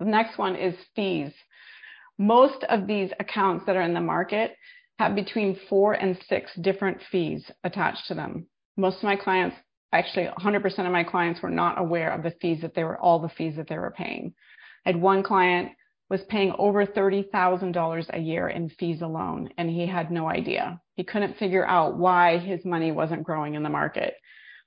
The 0.00 0.06
next 0.06 0.38
one 0.38 0.56
is 0.56 0.74
fees. 0.94 1.32
Most 2.18 2.64
of 2.64 2.86
these 2.86 3.10
accounts 3.20 3.66
that 3.66 3.76
are 3.76 3.82
in 3.82 3.94
the 3.94 4.00
market 4.00 4.56
have 4.98 5.14
between 5.14 5.58
four 5.68 5.92
and 5.92 6.18
six 6.28 6.50
different 6.60 7.00
fees 7.10 7.50
attached 7.64 8.06
to 8.08 8.14
them. 8.14 8.46
Most 8.76 8.98
of 8.98 9.04
my 9.04 9.16
clients, 9.16 9.56
actually 9.92 10.26
100% 10.26 10.86
of 10.86 10.92
my 10.92 11.04
clients 11.04 11.42
were 11.42 11.50
not 11.50 11.78
aware 11.78 12.12
of 12.12 12.22
the 12.22 12.34
fees 12.40 12.60
that 12.62 12.74
they 12.74 12.84
were, 12.84 12.98
all 12.98 13.18
the 13.18 13.28
fees 13.28 13.56
that 13.56 13.68
they 13.68 13.78
were 13.78 13.94
paying. 13.96 14.34
I 14.84 14.90
had 14.90 15.00
one 15.00 15.22
client 15.22 15.72
was 16.08 16.22
paying 16.24 16.54
over 16.58 16.86
$30,000 16.86 18.06
a 18.10 18.18
year 18.18 18.48
in 18.48 18.68
fees 18.68 19.02
alone, 19.02 19.50
and 19.58 19.68
he 19.68 19.86
had 19.86 20.10
no 20.10 20.28
idea. 20.28 20.80
He 20.94 21.04
couldn't 21.04 21.36
figure 21.36 21.66
out 21.66 21.98
why 21.98 22.38
his 22.38 22.64
money 22.64 22.92
wasn't 22.92 23.24
growing 23.24 23.54
in 23.54 23.62
the 23.62 23.68
market. 23.68 24.14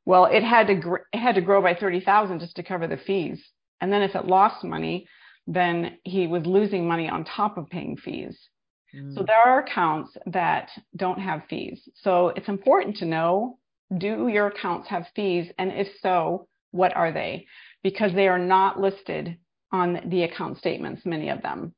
Well, 0.05 0.25
it 0.25 0.43
had 0.43 0.67
to 0.67 0.75
gr- 0.75 1.05
it 1.13 1.19
had 1.19 1.36
to 1.36 1.41
grow 1.41 1.62
by 1.62 1.75
30,000 1.75 2.39
just 2.39 2.55
to 2.57 2.63
cover 2.63 2.88
the 2.88 2.98
fees. 2.98 3.41
And 3.79 3.91
then 3.91 4.01
if 4.01 4.15
it 4.15 4.25
lost 4.25 4.63
money, 4.63 5.07
then 5.48 5.98
he 6.03 6.27
was 6.27 6.45
losing 6.45 6.88
money 6.88 7.07
on 7.07 7.24
top 7.24 7.57
of 7.57 7.69
paying 7.69 7.95
fees. 7.95 8.49
Mm. 8.96 9.15
So 9.15 9.24
there 9.25 9.38
are 9.38 9.60
accounts 9.60 10.12
that 10.27 10.69
don't 10.96 11.19
have 11.19 11.43
fees. 11.50 11.79
So 12.01 12.29
it's 12.29 12.50
important 12.50 12.98
to 12.98 13.05
know 13.05 13.60
do 13.98 14.27
your 14.27 14.48
accounts 14.48 14.88
have 14.89 15.08
fees? 15.15 15.51
And 15.58 15.72
if 15.72 15.88
so, 16.01 16.48
what 16.72 16.96
are 16.96 17.12
they? 17.12 17.48
Because 17.84 18.13
they 18.13 18.27
are 18.27 18.39
not 18.39 18.79
listed 18.79 19.38
on 19.72 20.00
the 20.05 20.24
account 20.24 20.58
statements, 20.58 21.05
many 21.05 21.29
of 21.29 21.41
them. 21.41 21.74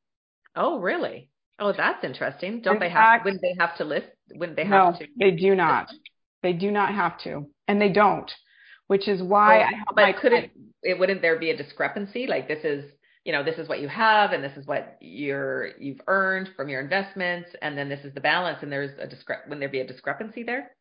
Oh, 0.56 0.80
really? 0.80 1.30
Oh, 1.60 1.74
that's 1.76 2.04
interesting. 2.04 2.62
Don't 2.62 2.76
In 2.76 2.80
they 2.80 2.90
fact, 2.90 3.20
have 3.20 3.26
wouldn't 3.26 3.42
they 3.42 3.56
have 3.60 3.78
to 3.78 3.86
list 3.86 4.08
wouldn't 4.34 4.58
they 4.58 4.66
have 4.66 4.94
no, 4.94 5.00
to? 5.00 5.08
They 5.20 5.32
do 5.32 5.56
not. 5.56 5.90
They 6.42 6.54
do 6.54 6.72
not 6.72 6.94
have 6.94 7.20
to. 7.24 7.48
And 7.68 7.80
they 7.80 7.90
don't. 7.90 8.32
Which 8.88 9.08
is 9.08 9.22
why 9.22 9.62
oh, 9.62 9.94
I 9.98 10.12
but 10.12 10.22
couldn't 10.22 10.52
it 10.84 11.00
wouldn't 11.00 11.22
there 11.22 11.40
be 11.40 11.52
a 11.52 11.58
discrepancy? 11.58 12.28
Like 12.28 12.48
this 12.48 12.64
is 12.64 12.92
you 13.24 13.32
know 13.32 13.44
this 13.44 13.58
is 13.58 13.70
what 13.70 13.80
you 13.80 13.88
have 13.88 14.32
and 14.32 14.44
this 14.44 14.56
is 14.58 14.66
what 14.66 14.98
you're 15.00 15.78
you've 15.80 16.02
earned 16.08 16.50
from 16.56 16.70
your 16.70 16.82
investments 16.82 17.50
and 17.62 17.78
then 17.78 17.88
this 17.88 18.04
is 18.04 18.14
the 18.14 18.22
balance 18.22 18.60
and 18.62 18.72
there's 18.72 18.92
a 19.00 19.08
discre- 19.08 19.44
wouldn't 19.46 19.60
there 19.60 19.70
be 19.70 19.80
a 19.80 19.88
discrepancy 19.88 20.44
there? 20.44 20.72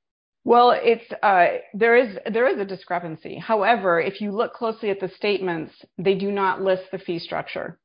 Well 0.45 0.73
it's 0.75 1.05
uh, 1.23 1.59
there 1.75 1.97
is 1.97 2.17
there 2.33 2.49
is 2.49 2.59
a 2.59 2.65
discrepancy. 2.65 3.37
However 3.37 4.01
if 4.01 4.21
you 4.21 4.33
look 4.33 4.55
closely 4.55 4.91
at 4.91 5.01
the 5.01 5.11
statements 5.17 5.73
they 5.99 6.15
do 6.15 6.31
not 6.31 6.63
list 6.63 6.85
the 6.93 6.99
fee 6.99 7.19
structure. 7.19 7.79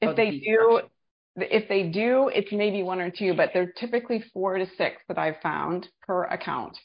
If 0.00 0.10
oh, 0.10 0.14
they 0.14 0.30
do 0.30 0.80
structure. 1.36 1.54
if 1.54 1.68
they 1.68 1.82
do 1.84 2.30
it's 2.34 2.52
maybe 2.52 2.82
one 2.82 3.00
or 3.00 3.10
two 3.10 3.34
but 3.34 3.50
they're 3.52 3.72
typically 3.72 4.24
four 4.32 4.56
to 4.56 4.66
six 4.78 5.02
that 5.08 5.18
i've 5.18 5.40
found 5.42 5.86
per 6.06 6.24
account. 6.24 6.78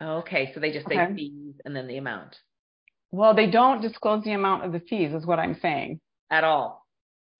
Okay 0.00 0.52
so 0.54 0.60
they 0.60 0.70
just 0.70 0.88
say 0.88 1.00
okay. 1.00 1.14
fees 1.14 1.54
and 1.64 1.74
then 1.74 1.88
the 1.88 1.96
amount. 1.96 2.36
Well 3.10 3.34
they 3.34 3.50
don't 3.50 3.82
disclose 3.82 4.22
the 4.22 4.34
amount 4.34 4.64
of 4.64 4.70
the 4.70 4.80
fees 4.80 5.12
is 5.12 5.26
what 5.26 5.40
i'm 5.40 5.58
saying 5.60 6.00
at 6.30 6.44
all? 6.44 6.86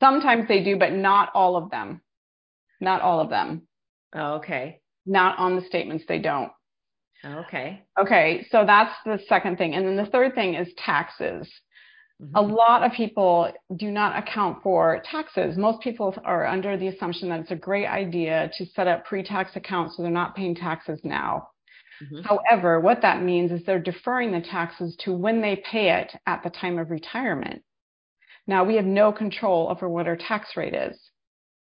Sometimes 0.00 0.48
they 0.48 0.62
do, 0.62 0.76
but 0.76 0.92
not 0.92 1.30
all 1.34 1.56
of 1.56 1.70
them. 1.70 2.00
Not 2.80 3.00
all 3.00 3.20
of 3.20 3.30
them. 3.30 3.62
Oh, 4.14 4.34
okay. 4.34 4.80
Not 5.06 5.38
on 5.38 5.56
the 5.56 5.62
statements, 5.62 6.04
they 6.06 6.18
don't. 6.18 6.50
Okay. 7.24 7.82
Okay, 7.98 8.46
so 8.50 8.64
that's 8.66 8.94
the 9.04 9.18
second 9.28 9.56
thing. 9.56 9.74
And 9.74 9.86
then 9.86 9.96
the 9.96 10.10
third 10.10 10.34
thing 10.34 10.54
is 10.54 10.68
taxes. 10.76 11.48
Mm-hmm. 12.22 12.36
A 12.36 12.40
lot 12.40 12.84
of 12.84 12.92
people 12.92 13.52
do 13.76 13.90
not 13.90 14.16
account 14.16 14.62
for 14.62 15.02
taxes. 15.10 15.56
Most 15.56 15.80
people 15.82 16.14
are 16.24 16.46
under 16.46 16.76
the 16.76 16.88
assumption 16.88 17.28
that 17.30 17.40
it's 17.40 17.50
a 17.50 17.56
great 17.56 17.86
idea 17.86 18.50
to 18.56 18.66
set 18.66 18.86
up 18.86 19.04
pre 19.04 19.22
tax 19.22 19.56
accounts 19.56 19.96
so 19.96 20.02
they're 20.02 20.12
not 20.12 20.36
paying 20.36 20.54
taxes 20.54 21.00
now. 21.02 21.48
Mm-hmm. 22.02 22.22
However, 22.22 22.80
what 22.80 23.02
that 23.02 23.22
means 23.22 23.50
is 23.52 23.64
they're 23.64 23.78
deferring 23.78 24.32
the 24.32 24.40
taxes 24.40 24.96
to 25.00 25.12
when 25.12 25.40
they 25.40 25.62
pay 25.70 25.90
it 25.90 26.12
at 26.26 26.42
the 26.42 26.50
time 26.50 26.78
of 26.78 26.90
retirement. 26.90 27.62
Now 28.46 28.64
we 28.64 28.76
have 28.76 28.84
no 28.84 29.12
control 29.12 29.68
over 29.70 29.88
what 29.88 30.06
our 30.06 30.16
tax 30.16 30.56
rate 30.56 30.74
is. 30.74 30.98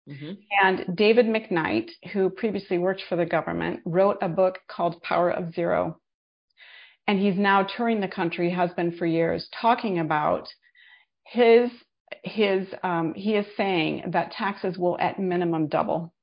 Mm-hmm. 0.10 0.31
And 0.63 0.96
David 0.96 1.25
McKnight, 1.25 1.89
who 2.13 2.29
previously 2.29 2.77
worked 2.77 3.03
for 3.10 3.15
the 3.15 3.25
government, 3.25 3.81
wrote 3.86 4.17
a 4.22 4.29
book 4.29 4.60
called 4.69 5.01
Power 5.01 5.31
of 5.31 5.53
Zero. 5.53 6.00
And 7.07 7.19
he's 7.19 7.38
now 7.38 7.63
touring 7.63 8.00
the 8.00 8.07
country, 8.07 8.50
has 8.50 8.72
been 8.74 8.98
for 8.98 9.05
years, 9.05 9.48
talking 9.62 10.00
about 10.00 10.48
his 11.25 11.69
his 12.24 12.67
um, 12.84 13.13
he 13.15 13.36
is 13.36 13.46
saying 13.57 14.12
that 14.12 14.31
taxes 14.31 14.77
will 14.77 14.98
at 15.00 15.19
minimum 15.19 15.67
double. 15.67 16.13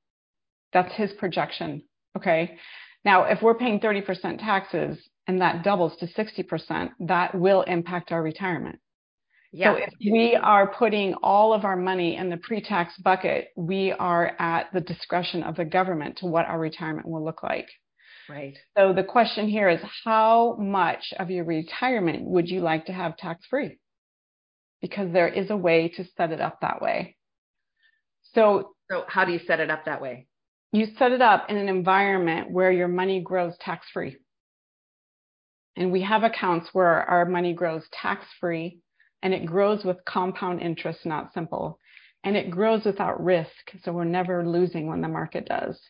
That's 0.73 0.93
his 0.93 1.13
projection. 1.13 1.83
Okay. 2.17 2.57
Now, 3.03 3.25
if 3.25 3.41
we're 3.41 3.55
paying 3.55 3.79
30% 3.79 4.39
taxes 4.39 4.97
and 5.27 5.39
that 5.41 5.63
doubles 5.63 5.95
to 5.97 6.07
60%, 6.07 6.89
that 7.01 7.35
will 7.35 7.61
impact 7.61 8.11
our 8.11 8.23
retirement. 8.23 8.79
Yeah. 9.55 9.73
So 9.73 9.83
if 9.83 9.93
we 10.11 10.35
are 10.35 10.67
putting 10.67 11.13
all 11.23 11.53
of 11.53 11.63
our 11.63 11.77
money 11.77 12.17
in 12.17 12.29
the 12.29 12.35
pre-tax 12.35 12.97
bucket, 12.97 13.47
we 13.55 13.93
are 13.93 14.35
at 14.37 14.67
the 14.73 14.81
discretion 14.81 15.43
of 15.43 15.55
the 15.55 15.63
government 15.63 16.17
to 16.17 16.25
what 16.25 16.45
our 16.45 16.59
retirement 16.59 17.07
will 17.07 17.23
look 17.23 17.41
like. 17.41 17.69
Right. 18.27 18.57
So 18.77 18.91
the 18.91 19.03
question 19.03 19.47
here 19.47 19.69
is 19.69 19.79
how 20.03 20.57
much 20.59 21.13
of 21.17 21.29
your 21.29 21.45
retirement 21.45 22.25
would 22.25 22.49
you 22.49 22.59
like 22.59 22.87
to 22.87 22.91
have 22.91 23.15
tax 23.15 23.45
free? 23.49 23.79
Because 24.81 25.13
there 25.13 25.29
is 25.29 25.49
a 25.49 25.55
way 25.55 25.87
to 25.95 26.03
set 26.17 26.31
it 26.31 26.41
up 26.41 26.59
that 26.59 26.81
way. 26.81 27.15
So 28.33 28.75
So 28.89 29.05
how 29.07 29.23
do 29.23 29.31
you 29.31 29.39
set 29.47 29.61
it 29.61 29.71
up 29.71 29.85
that 29.85 30.01
way? 30.01 30.27
You 30.73 30.87
set 30.99 31.13
it 31.13 31.21
up 31.21 31.49
in 31.49 31.55
an 31.55 31.69
environment 31.69 32.51
where 32.51 32.71
your 32.71 32.89
money 32.89 33.21
grows 33.21 33.53
tax 33.61 33.87
free. 33.93 34.17
And 35.77 35.93
we 35.93 36.01
have 36.01 36.23
accounts 36.23 36.69
where 36.73 37.03
our 37.03 37.25
money 37.25 37.53
grows 37.53 37.83
tax 38.01 38.25
free 38.41 38.79
and 39.25 39.33
it 39.33 39.43
grows 39.43 39.83
with 39.83 40.05
compound 40.05 40.61
interest, 40.61 41.03
not 41.03 41.33
simple. 41.33 41.79
And 42.23 42.37
it 42.37 42.51
grows 42.51 42.85
without 42.85 43.23
risk, 43.23 43.49
so 43.83 43.91
we're 43.91 44.03
never 44.03 44.47
losing 44.47 44.85
when 44.85 45.01
the 45.01 45.07
market 45.07 45.47
does. 45.47 45.81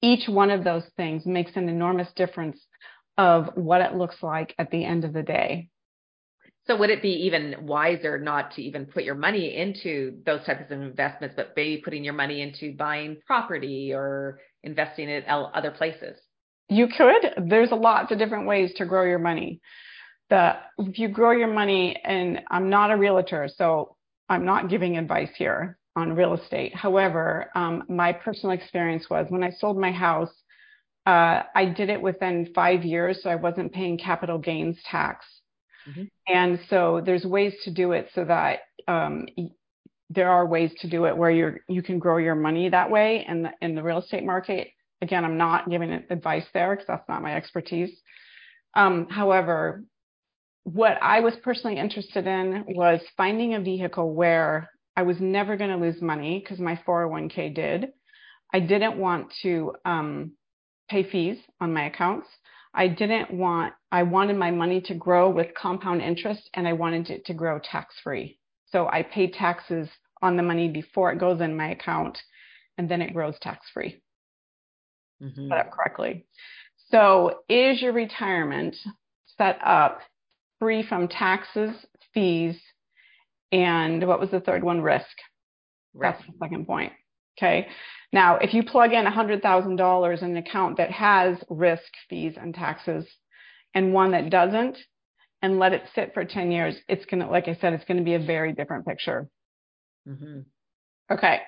Each 0.00 0.28
one 0.28 0.48
of 0.48 0.62
those 0.62 0.84
things 0.96 1.26
makes 1.26 1.56
an 1.56 1.68
enormous 1.68 2.06
difference 2.14 2.64
of 3.18 3.48
what 3.56 3.80
it 3.80 3.96
looks 3.96 4.22
like 4.22 4.54
at 4.60 4.70
the 4.70 4.84
end 4.84 5.04
of 5.04 5.12
the 5.12 5.24
day. 5.24 5.70
So 6.68 6.76
would 6.76 6.90
it 6.90 7.02
be 7.02 7.26
even 7.26 7.66
wiser 7.66 8.16
not 8.16 8.52
to 8.52 8.62
even 8.62 8.86
put 8.86 9.02
your 9.02 9.16
money 9.16 9.56
into 9.56 10.20
those 10.24 10.46
types 10.46 10.70
of 10.70 10.80
investments, 10.80 11.34
but 11.36 11.54
maybe 11.56 11.82
putting 11.82 12.04
your 12.04 12.14
money 12.14 12.42
into 12.42 12.76
buying 12.76 13.16
property 13.26 13.92
or 13.92 14.38
investing 14.62 15.08
it 15.08 15.24
other 15.26 15.72
places? 15.72 16.16
You 16.68 16.86
could. 16.86 17.48
There's 17.48 17.72
a 17.72 17.74
lots 17.74 18.12
of 18.12 18.18
different 18.18 18.46
ways 18.46 18.72
to 18.76 18.86
grow 18.86 19.02
your 19.02 19.18
money 19.18 19.60
the 20.30 20.54
if 20.78 20.98
you 20.98 21.08
grow 21.08 21.32
your 21.32 21.52
money 21.52 22.00
and 22.04 22.40
I'm 22.50 22.70
not 22.70 22.90
a 22.90 22.96
realtor, 22.96 23.48
so 23.54 23.96
I'm 24.28 24.44
not 24.44 24.70
giving 24.70 24.96
advice 24.96 25.30
here 25.36 25.78
on 25.94 26.14
real 26.14 26.34
estate. 26.34 26.74
However, 26.74 27.50
um, 27.54 27.84
my 27.88 28.12
personal 28.12 28.54
experience 28.54 29.10
was 29.10 29.26
when 29.28 29.42
I 29.42 29.50
sold 29.50 29.78
my 29.78 29.92
house, 29.92 30.32
uh, 31.06 31.42
I 31.54 31.66
did 31.76 31.90
it 31.90 32.00
within 32.00 32.50
five 32.54 32.84
years, 32.84 33.22
so 33.22 33.28
I 33.28 33.34
wasn't 33.34 33.72
paying 33.72 33.98
capital 33.98 34.38
gains 34.38 34.78
tax. 34.90 35.26
Mm-hmm. 35.88 36.04
And 36.28 36.60
so 36.70 37.02
there's 37.04 37.24
ways 37.24 37.54
to 37.64 37.70
do 37.70 37.92
it 37.92 38.08
so 38.14 38.24
that 38.24 38.60
um, 38.88 39.26
there 40.10 40.30
are 40.30 40.46
ways 40.46 40.72
to 40.80 40.88
do 40.88 41.06
it 41.06 41.16
where 41.16 41.30
you 41.30 41.56
you 41.68 41.82
can 41.82 41.98
grow 41.98 42.18
your 42.18 42.34
money 42.34 42.68
that 42.68 42.90
way 42.90 43.24
in 43.26 43.42
the 43.42 43.50
in 43.60 43.74
the 43.74 43.82
real 43.82 43.98
estate 43.98 44.24
market. 44.24 44.68
Again, 45.00 45.24
I'm 45.24 45.36
not 45.36 45.68
giving 45.68 45.90
advice 45.90 46.44
there 46.54 46.70
because 46.70 46.86
that's 46.86 47.08
not 47.08 47.22
my 47.22 47.34
expertise. 47.34 47.90
Um, 48.74 49.08
however, 49.08 49.84
what 50.64 50.98
I 51.02 51.20
was 51.20 51.34
personally 51.42 51.78
interested 51.78 52.26
in 52.26 52.64
was 52.68 53.00
finding 53.16 53.54
a 53.54 53.60
vehicle 53.60 54.12
where 54.12 54.70
I 54.96 55.02
was 55.02 55.16
never 55.20 55.56
going 55.56 55.70
to 55.70 55.76
lose 55.76 56.00
money 56.00 56.38
because 56.38 56.58
my 56.58 56.78
401k 56.86 57.54
did. 57.54 57.88
I 58.52 58.60
didn't 58.60 58.98
want 58.98 59.32
to 59.42 59.72
um, 59.84 60.32
pay 60.88 61.02
fees 61.02 61.38
on 61.60 61.72
my 61.72 61.86
accounts. 61.86 62.28
I 62.74 62.88
didn't 62.88 63.32
want, 63.32 63.74
I 63.90 64.02
wanted 64.02 64.36
my 64.36 64.50
money 64.50 64.80
to 64.82 64.94
grow 64.94 65.30
with 65.30 65.54
compound 65.54 66.00
interest 66.00 66.48
and 66.54 66.66
I 66.68 66.72
wanted 66.72 67.10
it 67.10 67.26
to 67.26 67.34
grow 67.34 67.58
tax 67.58 67.94
free. 68.02 68.38
So 68.66 68.88
I 68.88 69.02
pay 69.02 69.30
taxes 69.30 69.88
on 70.22 70.36
the 70.36 70.42
money 70.42 70.68
before 70.68 71.12
it 71.12 71.18
goes 71.18 71.40
in 71.40 71.56
my 71.56 71.70
account 71.70 72.18
and 72.78 72.88
then 72.88 73.02
it 73.02 73.12
grows 73.12 73.38
tax 73.40 73.66
free. 73.74 74.02
Mm-hmm. 75.22 75.48
Set 75.48 75.58
up 75.58 75.70
correctly. 75.70 76.26
So, 76.90 77.40
is 77.48 77.80
your 77.80 77.92
retirement 77.92 78.76
set 79.38 79.58
up 79.64 80.00
free 80.62 80.86
from 80.88 81.08
taxes, 81.08 81.74
fees, 82.14 82.56
and 83.50 84.06
what 84.06 84.20
was 84.20 84.30
the 84.30 84.38
third 84.38 84.62
one? 84.62 84.80
Risk. 84.80 85.04
Right. 85.92 86.14
That's 86.14 86.24
the 86.24 86.34
second 86.40 86.68
point. 86.68 86.92
Okay. 87.36 87.66
Now, 88.12 88.36
if 88.36 88.54
you 88.54 88.62
plug 88.62 88.92
in 88.92 89.04
$100,000 89.04 90.22
in 90.22 90.30
an 90.30 90.36
account 90.36 90.76
that 90.76 90.92
has 90.92 91.36
risk, 91.50 91.82
fees, 92.08 92.34
and 92.40 92.54
taxes, 92.54 93.04
and 93.74 93.92
one 93.92 94.12
that 94.12 94.30
doesn't, 94.30 94.78
and 95.42 95.58
let 95.58 95.72
it 95.72 95.82
sit 95.96 96.14
for 96.14 96.24
10 96.24 96.52
years, 96.52 96.76
it's 96.86 97.04
going 97.06 97.24
to, 97.24 97.28
like 97.28 97.48
I 97.48 97.58
said, 97.60 97.72
it's 97.72 97.84
going 97.84 97.98
to 97.98 98.04
be 98.04 98.14
a 98.14 98.24
very 98.24 98.52
different 98.52 98.86
picture. 98.86 99.28
Mm-hmm. 100.08 100.42
Okay. 101.12 101.40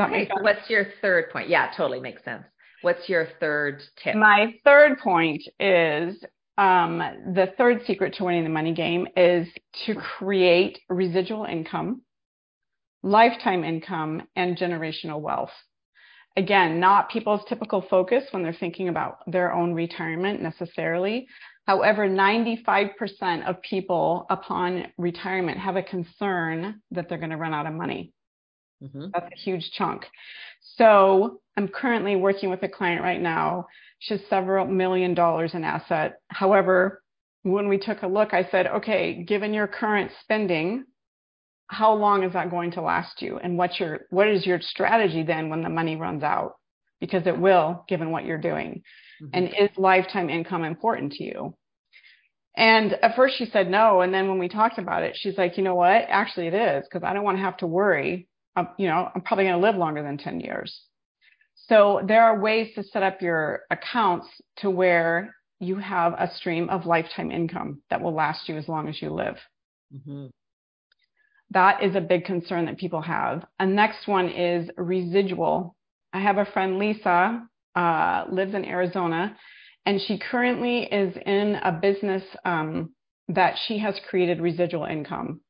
okay. 0.00 0.28
So 0.28 0.42
what's 0.42 0.68
your 0.68 0.86
third 1.00 1.30
point? 1.30 1.48
Yeah, 1.48 1.70
totally 1.76 2.00
makes 2.00 2.24
sense. 2.24 2.42
What's 2.82 3.08
your 3.08 3.28
third 3.38 3.80
tip? 4.02 4.16
My 4.16 4.54
third 4.64 4.98
point 4.98 5.42
is 5.60 6.16
um, 6.60 6.98
the 7.34 7.54
third 7.56 7.80
secret 7.86 8.14
to 8.14 8.24
winning 8.24 8.44
the 8.44 8.50
money 8.50 8.74
game 8.74 9.08
is 9.16 9.48
to 9.86 9.94
create 9.94 10.78
residual 10.90 11.46
income, 11.46 12.02
lifetime 13.02 13.64
income, 13.64 14.22
and 14.36 14.58
generational 14.58 15.22
wealth. 15.22 15.52
Again, 16.36 16.78
not 16.78 17.08
people's 17.08 17.40
typical 17.48 17.82
focus 17.88 18.24
when 18.30 18.42
they're 18.42 18.52
thinking 18.52 18.90
about 18.90 19.20
their 19.26 19.54
own 19.54 19.72
retirement 19.72 20.42
necessarily. 20.42 21.26
However, 21.66 22.06
95% 22.06 23.48
of 23.48 23.62
people 23.62 24.26
upon 24.28 24.84
retirement 24.98 25.56
have 25.58 25.76
a 25.76 25.82
concern 25.82 26.82
that 26.90 27.08
they're 27.08 27.16
going 27.16 27.30
to 27.30 27.38
run 27.38 27.54
out 27.54 27.66
of 27.66 27.72
money. 27.72 28.12
Mm-hmm. 28.82 29.06
That's 29.14 29.32
a 29.32 29.40
huge 29.40 29.70
chunk. 29.78 30.04
So 30.76 31.40
I'm 31.60 31.68
currently 31.68 32.16
working 32.16 32.48
with 32.48 32.62
a 32.62 32.68
client 32.68 33.02
right 33.02 33.20
now. 33.20 33.66
She 33.98 34.14
has 34.14 34.22
several 34.30 34.66
million 34.66 35.12
dollars 35.12 35.52
in 35.52 35.62
asset. 35.62 36.14
However, 36.28 37.02
when 37.42 37.68
we 37.68 37.76
took 37.76 38.00
a 38.00 38.06
look, 38.06 38.32
I 38.32 38.48
said, 38.50 38.66
okay, 38.66 39.22
given 39.24 39.52
your 39.52 39.66
current 39.66 40.10
spending, 40.22 40.84
how 41.66 41.92
long 41.92 42.22
is 42.22 42.32
that 42.32 42.50
going 42.50 42.70
to 42.72 42.80
last 42.80 43.20
you? 43.20 43.36
And 43.36 43.58
what's 43.58 43.78
your 43.78 44.06
what 44.08 44.26
is 44.26 44.46
your 44.46 44.58
strategy 44.62 45.22
then 45.22 45.50
when 45.50 45.62
the 45.62 45.68
money 45.68 45.96
runs 45.96 46.22
out? 46.22 46.54
Because 46.98 47.26
it 47.26 47.38
will, 47.38 47.84
given 47.88 48.10
what 48.10 48.24
you're 48.24 48.38
doing. 48.38 48.82
Mm-hmm. 49.22 49.28
And 49.34 49.48
is 49.48 49.76
lifetime 49.76 50.30
income 50.30 50.64
important 50.64 51.12
to 51.12 51.24
you? 51.24 51.54
And 52.56 52.94
at 53.02 53.16
first 53.16 53.36
she 53.36 53.44
said 53.44 53.68
no. 53.68 54.00
And 54.00 54.14
then 54.14 54.28
when 54.28 54.38
we 54.38 54.48
talked 54.48 54.78
about 54.78 55.02
it, 55.02 55.14
she's 55.14 55.36
like, 55.36 55.58
you 55.58 55.62
know 55.62 55.74
what? 55.74 56.06
Actually, 56.08 56.46
it 56.46 56.54
is 56.54 56.86
because 56.88 57.06
I 57.06 57.12
don't 57.12 57.24
want 57.24 57.36
to 57.36 57.44
have 57.44 57.58
to 57.58 57.66
worry 57.66 58.28
you 58.78 58.88
know, 58.88 59.08
I'm 59.14 59.20
probably 59.22 59.44
going 59.44 59.60
to 59.60 59.66
live 59.66 59.76
longer 59.76 60.02
than 60.02 60.18
10 60.18 60.40
years. 60.40 60.82
So 61.68 62.00
there 62.06 62.24
are 62.24 62.40
ways 62.40 62.74
to 62.74 62.82
set 62.82 63.02
up 63.02 63.22
your 63.22 63.62
accounts 63.70 64.26
to 64.58 64.70
where 64.70 65.34
you 65.60 65.76
have 65.76 66.14
a 66.14 66.32
stream 66.36 66.68
of 66.70 66.86
lifetime 66.86 67.30
income 67.30 67.82
that 67.90 68.00
will 68.00 68.14
last 68.14 68.48
you 68.48 68.56
as 68.56 68.68
long 68.68 68.88
as 68.88 69.00
you 69.00 69.10
live. 69.10 69.36
Mm-hmm. 69.94 70.26
That 71.50 71.82
is 71.82 71.94
a 71.94 72.00
big 72.00 72.24
concern 72.24 72.66
that 72.66 72.78
people 72.78 73.02
have. 73.02 73.44
A 73.58 73.66
next 73.66 74.06
one 74.06 74.28
is 74.28 74.70
residual. 74.76 75.76
I 76.12 76.20
have 76.20 76.38
a 76.38 76.46
friend, 76.46 76.78
Lisa, 76.78 77.46
uh, 77.74 78.24
lives 78.30 78.54
in 78.54 78.64
Arizona, 78.64 79.36
and 79.86 80.00
she 80.00 80.18
currently 80.18 80.84
is 80.84 81.16
in 81.26 81.56
a 81.62 81.72
business 81.72 82.22
um, 82.44 82.94
that 83.28 83.54
she 83.66 83.78
has 83.78 84.00
created 84.08 84.40
residual 84.40 84.84
income. 84.84 85.40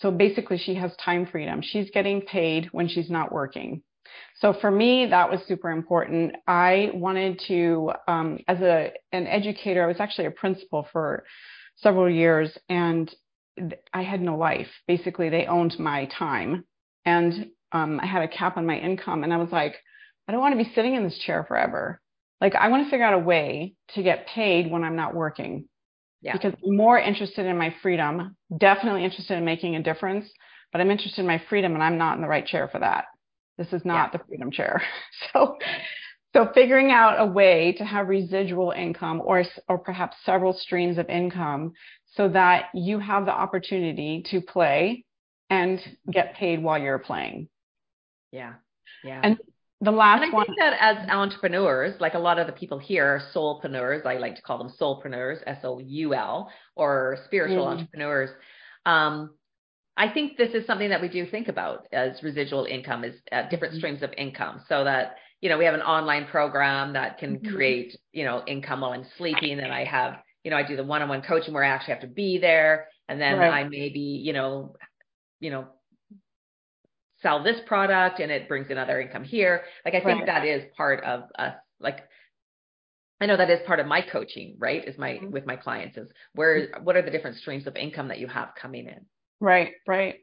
So 0.00 0.10
basically, 0.10 0.58
she 0.58 0.74
has 0.74 0.92
time 0.96 1.26
freedom. 1.26 1.62
She's 1.62 1.90
getting 1.90 2.22
paid 2.22 2.68
when 2.72 2.88
she's 2.88 3.10
not 3.10 3.32
working. 3.32 3.82
So 4.36 4.52
for 4.60 4.70
me, 4.70 5.06
that 5.06 5.30
was 5.30 5.40
super 5.46 5.70
important. 5.70 6.36
I 6.46 6.90
wanted 6.94 7.40
to, 7.48 7.92
um, 8.08 8.38
as 8.48 8.60
a 8.60 8.92
an 9.12 9.26
educator, 9.26 9.82
I 9.82 9.86
was 9.86 10.00
actually 10.00 10.26
a 10.26 10.32
principal 10.32 10.86
for 10.92 11.24
several 11.76 12.10
years, 12.10 12.56
and 12.68 13.14
I 13.92 14.02
had 14.02 14.20
no 14.20 14.36
life. 14.36 14.68
Basically, 14.86 15.28
they 15.28 15.46
owned 15.46 15.78
my 15.78 16.06
time, 16.06 16.64
and 17.04 17.50
um, 17.72 18.00
I 18.00 18.06
had 18.06 18.22
a 18.22 18.28
cap 18.28 18.56
on 18.56 18.66
my 18.66 18.78
income. 18.78 19.24
And 19.24 19.32
I 19.32 19.36
was 19.36 19.50
like, 19.50 19.74
I 20.28 20.32
don't 20.32 20.40
want 20.40 20.58
to 20.58 20.64
be 20.64 20.72
sitting 20.74 20.94
in 20.94 21.04
this 21.04 21.18
chair 21.18 21.44
forever. 21.46 22.00
Like, 22.40 22.54
I 22.54 22.68
want 22.68 22.84
to 22.84 22.90
figure 22.90 23.04
out 23.04 23.14
a 23.14 23.18
way 23.18 23.74
to 23.94 24.02
get 24.02 24.26
paid 24.26 24.70
when 24.70 24.84
I'm 24.84 24.96
not 24.96 25.14
working 25.14 25.68
yeah. 26.24 26.32
because 26.32 26.54
I'm 26.66 26.76
more 26.76 26.98
interested 26.98 27.46
in 27.46 27.58
my 27.58 27.74
freedom, 27.82 28.36
definitely 28.56 29.04
interested 29.04 29.36
in 29.36 29.44
making 29.44 29.76
a 29.76 29.82
difference, 29.82 30.26
but 30.72 30.80
I'm 30.80 30.90
interested 30.90 31.20
in 31.20 31.26
my 31.26 31.40
freedom 31.48 31.74
and 31.74 31.82
I'm 31.82 31.98
not 31.98 32.16
in 32.16 32.22
the 32.22 32.28
right 32.28 32.46
chair 32.46 32.68
for 32.68 32.80
that. 32.80 33.04
This 33.58 33.72
is 33.72 33.84
not 33.84 34.10
yeah. 34.12 34.18
the 34.18 34.24
freedom 34.24 34.50
chair. 34.50 34.82
So, 35.32 35.56
so 36.34 36.50
figuring 36.52 36.90
out 36.90 37.20
a 37.20 37.26
way 37.26 37.74
to 37.78 37.84
have 37.84 38.08
residual 38.08 38.72
income 38.72 39.22
or, 39.24 39.44
or 39.68 39.78
perhaps 39.78 40.16
several 40.24 40.52
streams 40.52 40.98
of 40.98 41.08
income 41.08 41.72
so 42.14 42.28
that 42.28 42.66
you 42.74 42.98
have 42.98 43.24
the 43.24 43.32
opportunity 43.32 44.24
to 44.30 44.40
play 44.40 45.04
and 45.50 45.80
get 46.10 46.34
paid 46.34 46.62
while 46.62 46.78
you're 46.78 46.98
playing. 46.98 47.48
Yeah. 48.32 48.54
Yeah. 49.04 49.20
And 49.22 49.38
the 49.80 49.90
last 49.90 50.22
and 50.22 50.32
I 50.32 50.34
one. 50.34 50.46
think 50.46 50.58
that 50.58 50.76
as 50.80 51.08
entrepreneurs, 51.08 52.00
like 52.00 52.14
a 52.14 52.18
lot 52.18 52.38
of 52.38 52.46
the 52.46 52.52
people 52.52 52.78
here 52.78 53.04
are 53.04 53.22
soulpreneurs. 53.34 54.06
I 54.06 54.16
like 54.16 54.36
to 54.36 54.42
call 54.42 54.58
them 54.58 54.72
soulpreneurs, 54.80 55.38
S 55.46 55.58
O 55.62 55.78
U 55.78 56.14
L, 56.14 56.50
or 56.74 57.18
spiritual 57.26 57.66
mm. 57.66 57.72
entrepreneurs. 57.72 58.30
Um, 58.86 59.34
I 59.96 60.08
think 60.08 60.36
this 60.36 60.54
is 60.54 60.66
something 60.66 60.88
that 60.90 61.00
we 61.00 61.08
do 61.08 61.26
think 61.26 61.48
about 61.48 61.86
as 61.92 62.22
residual 62.22 62.64
income, 62.64 63.04
is 63.04 63.14
uh, 63.30 63.48
different 63.48 63.74
mm-hmm. 63.74 63.78
streams 63.78 64.02
of 64.02 64.12
income, 64.16 64.62
so 64.68 64.84
that 64.84 65.16
you 65.40 65.48
know 65.48 65.58
we 65.58 65.64
have 65.64 65.74
an 65.74 65.82
online 65.82 66.26
program 66.26 66.94
that 66.94 67.18
can 67.18 67.38
mm-hmm. 67.38 67.54
create 67.54 67.96
you 68.12 68.24
know 68.24 68.42
income 68.46 68.80
while 68.80 68.92
I'm 68.92 69.06
sleeping, 69.16 69.60
and 69.60 69.72
I 69.72 69.84
have 69.84 70.20
you 70.42 70.50
know 70.50 70.56
I 70.56 70.66
do 70.66 70.76
the 70.76 70.84
one-on-one 70.84 71.22
coaching 71.22 71.54
where 71.54 71.64
I 71.64 71.68
actually 71.68 71.94
have 71.94 72.02
to 72.02 72.08
be 72.08 72.38
there, 72.38 72.88
and 73.08 73.20
then 73.20 73.38
right. 73.38 73.64
I 73.64 73.68
maybe 73.68 74.00
you 74.00 74.32
know 74.32 74.74
you 75.40 75.50
know 75.50 75.66
sell 77.22 77.42
this 77.42 77.56
product 77.66 78.20
and 78.20 78.30
it 78.30 78.48
brings 78.48 78.70
another 78.70 79.00
income 79.00 79.24
here. 79.24 79.62
Like 79.84 79.94
I 79.94 80.00
think 80.00 80.20
right. 80.20 80.26
that 80.26 80.44
is 80.44 80.62
part 80.76 81.02
of 81.04 81.22
us 81.36 81.54
like 81.80 82.00
I 83.20 83.26
know 83.26 83.36
that 83.36 83.48
is 83.48 83.60
part 83.66 83.80
of 83.80 83.86
my 83.86 84.02
coaching, 84.02 84.56
right? 84.58 84.86
Is 84.86 84.98
my 84.98 85.12
mm-hmm. 85.12 85.30
with 85.30 85.46
my 85.46 85.56
clients 85.56 85.96
is 85.96 86.08
where 86.34 86.68
what 86.82 86.96
are 86.96 87.02
the 87.02 87.10
different 87.10 87.38
streams 87.38 87.66
of 87.66 87.76
income 87.76 88.08
that 88.08 88.18
you 88.18 88.26
have 88.26 88.50
coming 88.60 88.86
in? 88.86 89.06
Right, 89.44 89.72
right. 89.86 90.14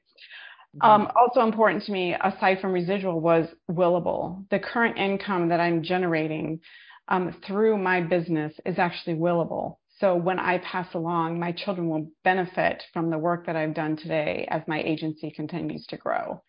Mm-hmm. 0.81 0.89
Um, 1.03 1.12
also 1.15 1.41
important 1.41 1.84
to 1.84 1.91
me, 1.91 2.15
aside 2.19 2.60
from 2.60 2.71
residual, 2.71 3.21
was 3.21 3.47
willable. 3.69 4.49
The 4.49 4.57
current 4.57 4.97
income 4.97 5.49
that 5.49 5.60
I'm 5.60 5.84
generating 5.84 6.60
um, 7.07 7.36
through 7.45 7.77
my 7.77 8.01
business 8.01 8.51
is 8.65 8.79
actually 8.79 9.15
willable. 9.15 9.75
So 9.99 10.15
when 10.15 10.39
I 10.39 10.57
pass 10.57 10.88
along, 10.95 11.39
my 11.39 11.51
children 11.51 11.88
will 11.88 12.10
benefit 12.23 12.81
from 12.93 13.12
the 13.12 13.19
work 13.19 13.45
that 13.45 13.55
I've 13.55 13.75
done 13.75 13.95
today 13.95 14.47
as 14.49 14.63
my 14.67 14.81
agency 14.81 15.29
continues 15.29 15.86
to 15.89 15.97
grow. 15.97 16.41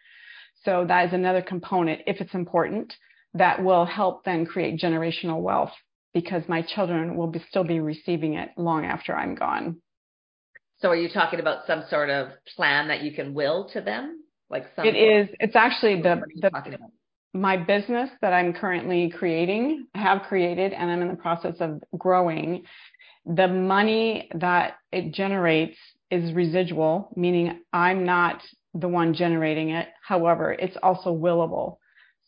So 0.64 0.87
that 0.88 1.08
is 1.08 1.12
another 1.12 1.42
component, 1.42 2.00
if 2.06 2.22
it's 2.22 2.32
important, 2.32 2.94
that 3.35 3.62
will 3.62 3.85
help 3.85 4.24
then 4.24 4.46
create 4.46 4.80
generational 4.80 5.42
wealth 5.42 5.72
because 6.14 6.42
my 6.48 6.62
children 6.62 7.16
will 7.16 7.26
be, 7.26 7.44
still 7.50 7.64
be 7.64 7.80
receiving 7.80 8.35
it 8.35 8.48
long 8.56 8.87
after 8.87 9.14
I'm 9.14 9.35
gone. 9.35 9.82
So 10.83 10.88
are 10.88 10.97
you 10.97 11.09
talking 11.09 11.38
about 11.38 11.66
some 11.66 11.85
sort 11.88 12.11
of 12.11 12.29
plan 12.57 12.88
that 12.88 13.03
you 13.03 13.12
can 13.12 13.33
will 13.35 13.71
to 13.73 13.81
them? 13.81 14.25
Like 14.51 14.66
some 14.77 14.85
It 14.85 14.97
is 14.97 15.29
it's 15.38 15.57
actually 15.57 16.03
the, 16.03 16.21
the 16.40 16.51
my 17.33 17.57
business 17.57 18.11
that 18.21 18.33
I'm 18.33 18.53
currently 18.53 19.11
creating, 19.16 19.87
have 19.95 20.23
created 20.23 20.73
and 20.73 20.90
I'm 20.90 21.01
in 21.01 21.09
the 21.09 21.16
process 21.16 21.55
of 21.61 21.83
growing. 21.97 22.64
The 23.25 23.49
money 23.49 24.29
that 24.35 24.75
it 24.90 25.14
generates 25.14 25.79
is 26.11 26.35
residual, 26.35 27.12
meaning 27.16 27.61
I'm 27.73 28.05
not 28.05 28.42
the 28.75 28.88
one 28.88 29.14
generating 29.14 29.71
it. 29.71 29.88
However, 30.07 30.53
it's 30.53 30.77
also 30.83 31.14
willable. 31.14 31.77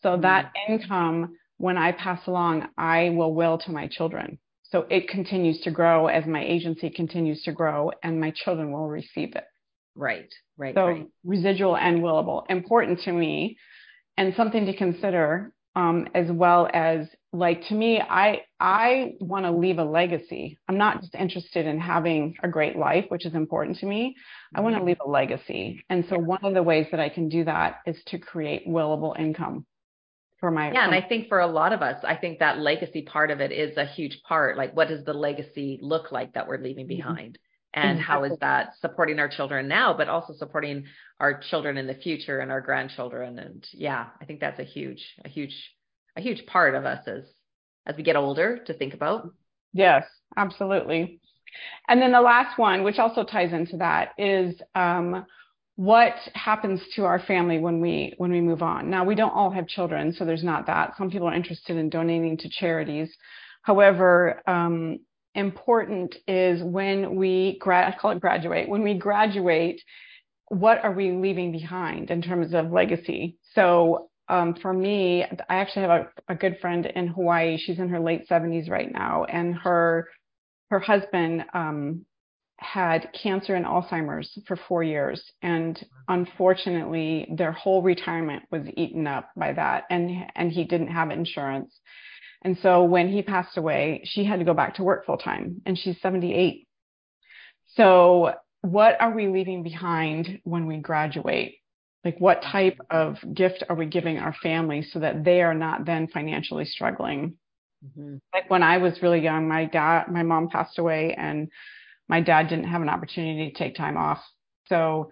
So 0.01 0.17
that 0.17 0.45
mm. 0.45 0.73
income, 0.73 1.35
when 1.57 1.77
I 1.77 1.91
pass 1.91 2.25
along, 2.27 2.67
I 2.77 3.09
will 3.09 3.33
will 3.33 3.57
to 3.59 3.71
my 3.71 3.87
children. 3.87 4.39
So 4.75 4.85
it 4.89 5.07
continues 5.07 5.61
to 5.61 5.71
grow 5.71 6.07
as 6.07 6.25
my 6.25 6.43
agency 6.43 6.89
continues 6.89 7.41
to 7.43 7.53
grow 7.53 7.91
and 8.03 8.19
my 8.19 8.31
children 8.31 8.73
will 8.73 8.89
receive 8.89 9.33
it. 9.33 9.45
Right, 9.95 10.27
right. 10.57 10.75
So 10.75 10.87
right. 10.87 11.07
residual 11.23 11.77
and 11.77 12.01
willable, 12.01 12.43
important 12.49 12.99
to 13.03 13.13
me 13.13 13.57
and 14.17 14.33
something 14.35 14.65
to 14.65 14.75
consider 14.75 15.53
um, 15.77 16.09
as 16.13 16.29
well 16.29 16.67
as 16.73 17.07
like 17.31 17.67
to 17.67 17.73
me 17.73 17.99
i 17.99 18.39
i 18.61 19.13
want 19.19 19.43
to 19.43 19.51
leave 19.51 19.77
a 19.77 19.83
legacy 19.83 20.57
i'm 20.69 20.77
not 20.77 21.01
just 21.01 21.13
interested 21.15 21.65
in 21.65 21.77
having 21.77 22.33
a 22.43 22.47
great 22.47 22.77
life 22.77 23.03
which 23.09 23.25
is 23.25 23.35
important 23.35 23.77
to 23.77 23.85
me 23.85 24.15
i 24.55 24.61
want 24.61 24.73
to 24.73 24.77
mm-hmm. 24.77 24.87
leave 24.87 24.97
a 25.05 25.09
legacy 25.09 25.83
and 25.89 26.05
so 26.09 26.17
one 26.17 26.39
of 26.43 26.53
the 26.53 26.63
ways 26.63 26.87
that 26.91 27.01
i 27.01 27.09
can 27.09 27.27
do 27.27 27.43
that 27.43 27.79
is 27.85 28.01
to 28.05 28.17
create 28.17 28.65
willable 28.65 29.19
income 29.19 29.65
for 30.45 30.51
my 30.51 30.71
yeah 30.71 30.85
and 30.85 30.93
i 30.93 31.01
think 31.01 31.27
for 31.27 31.39
a 31.39 31.47
lot 31.47 31.73
of 31.73 31.81
us 31.81 31.97
i 32.03 32.15
think 32.15 32.37
that 32.37 32.59
legacy 32.59 33.01
part 33.01 33.31
of 33.31 33.41
it 33.41 33.51
is 33.51 33.75
a 33.77 33.85
huge 33.85 34.21
part 34.27 34.57
like 34.57 34.75
what 34.75 34.87
does 34.87 35.03
the 35.05 35.13
legacy 35.13 35.79
look 35.81 36.11
like 36.11 36.33
that 36.33 36.47
we're 36.47 36.61
leaving 36.61 36.85
mm-hmm. 36.85 36.97
behind 36.97 37.39
and 37.73 37.99
how 37.99 38.23
is 38.23 38.37
that 38.39 38.73
supporting 38.79 39.17
our 39.17 39.27
children 39.27 39.67
now 39.67 39.91
but 39.97 40.07
also 40.07 40.33
supporting 40.37 40.85
our 41.19 41.41
children 41.49 41.77
in 41.77 41.87
the 41.87 41.95
future 41.95 42.39
and 42.39 42.51
our 42.51 42.61
grandchildren 42.61 43.39
and 43.39 43.67
yeah 43.73 44.07
i 44.21 44.25
think 44.25 44.39
that's 44.39 44.59
a 44.59 44.63
huge 44.63 45.03
a 45.25 45.29
huge 45.29 45.55
a 46.15 46.21
huge 46.21 46.45
part 46.45 46.75
of 46.75 46.85
us 46.85 47.07
as 47.07 47.23
as 47.87 47.95
we 47.97 48.03
get 48.03 48.15
older 48.15 48.59
to 48.65 48.73
think 48.73 48.93
about 48.93 49.31
Yes, 49.75 50.05
absolutely. 50.37 51.19
And 51.89 52.01
then 52.01 52.13
the 52.13 52.21
last 52.21 52.57
one, 52.57 52.83
which 52.83 52.97
also 52.97 53.25
ties 53.25 53.51
into 53.51 53.77
that, 53.77 54.13
is 54.17 54.55
um, 54.73 55.25
what 55.75 56.13
happens 56.33 56.81
to 56.95 57.03
our 57.03 57.19
family 57.19 57.59
when 57.59 57.81
we 57.81 58.13
when 58.17 58.31
we 58.31 58.41
move 58.41 58.61
on. 58.61 58.89
Now 58.89 59.03
we 59.03 59.15
don't 59.15 59.31
all 59.31 59.51
have 59.51 59.67
children, 59.67 60.13
so 60.13 60.23
there's 60.25 60.43
not 60.43 60.67
that. 60.67 60.93
Some 60.97 61.09
people 61.09 61.27
are 61.27 61.33
interested 61.33 61.75
in 61.75 61.89
donating 61.89 62.37
to 62.37 62.49
charities. 62.49 63.13
However, 63.61 64.41
um, 64.47 64.99
important 65.33 66.15
is 66.27 66.63
when 66.63 67.15
we 67.15 67.57
gra- 67.59 67.89
I 67.89 67.97
call 67.99 68.11
it 68.11 68.21
graduate. 68.21 68.69
When 68.69 68.83
we 68.83 68.93
graduate, 68.93 69.81
what 70.47 70.81
are 70.83 70.93
we 70.93 71.11
leaving 71.11 71.51
behind 71.51 72.09
in 72.09 72.21
terms 72.21 72.53
of 72.53 72.71
legacy? 72.71 73.37
So 73.53 74.09
um, 74.29 74.55
for 74.61 74.71
me, 74.71 75.23
I 75.23 75.55
actually 75.55 75.87
have 75.87 76.07
a, 76.27 76.33
a 76.33 76.35
good 76.35 76.57
friend 76.61 76.85
in 76.85 77.07
Hawaii. 77.07 77.57
She's 77.57 77.79
in 77.79 77.89
her 77.89 77.99
late 77.99 78.29
70s 78.29 78.69
right 78.69 78.91
now, 78.91 79.25
and 79.25 79.55
her 79.55 80.07
her 80.69 80.79
husband 80.79 81.45
um, 81.53 82.05
had 82.57 83.09
cancer 83.21 83.55
and 83.55 83.65
Alzheimer's 83.65 84.37
for 84.47 84.55
four 84.55 84.83
years, 84.83 85.21
and 85.41 85.83
unfortunately, 86.07 87.27
their 87.37 87.51
whole 87.51 87.81
retirement 87.81 88.43
was 88.51 88.63
eaten 88.77 89.07
up 89.07 89.29
by 89.35 89.53
that, 89.53 89.83
and 89.89 90.25
and 90.35 90.51
he 90.51 90.63
didn't 90.63 90.87
have 90.87 91.11
insurance. 91.11 91.79
And 92.43 92.57
so 92.61 92.83
when 92.83 93.09
he 93.09 93.21
passed 93.21 93.57
away, 93.57 94.01
she 94.05 94.23
had 94.23 94.39
to 94.39 94.45
go 94.45 94.53
back 94.53 94.75
to 94.75 94.83
work 94.83 95.05
full 95.05 95.17
time, 95.17 95.61
and 95.65 95.77
she's 95.77 95.99
78. 96.01 96.67
So 97.75 98.35
what 98.61 98.99
are 99.01 99.11
we 99.11 99.27
leaving 99.27 99.63
behind 99.63 100.39
when 100.43 100.65
we 100.65 100.77
graduate? 100.77 101.55
Like, 102.03 102.19
what 102.19 102.43
type 102.43 102.79
of 102.89 103.17
gift 103.33 103.63
are 103.67 103.75
we 103.75 103.87
giving 103.87 104.19
our 104.19 104.35
family 104.43 104.83
so 104.83 104.99
that 104.99 105.23
they 105.23 105.41
are 105.41 105.55
not 105.55 105.85
then 105.85 106.07
financially 106.07 106.65
struggling? 106.65 107.33
Mm-hmm. 107.83 108.17
Like 108.33 108.49
when 108.49 108.63
I 108.63 108.77
was 108.77 109.01
really 109.01 109.21
young, 109.21 109.47
my 109.47 109.65
dad, 109.65 110.05
my 110.11 110.23
mom 110.23 110.49
passed 110.49 110.77
away, 110.77 111.15
and 111.17 111.49
my 112.07 112.21
dad 112.21 112.47
didn't 112.49 112.65
have 112.65 112.81
an 112.81 112.89
opportunity 112.89 113.49
to 113.49 113.57
take 113.57 113.75
time 113.75 113.97
off. 113.97 114.21
So, 114.67 115.09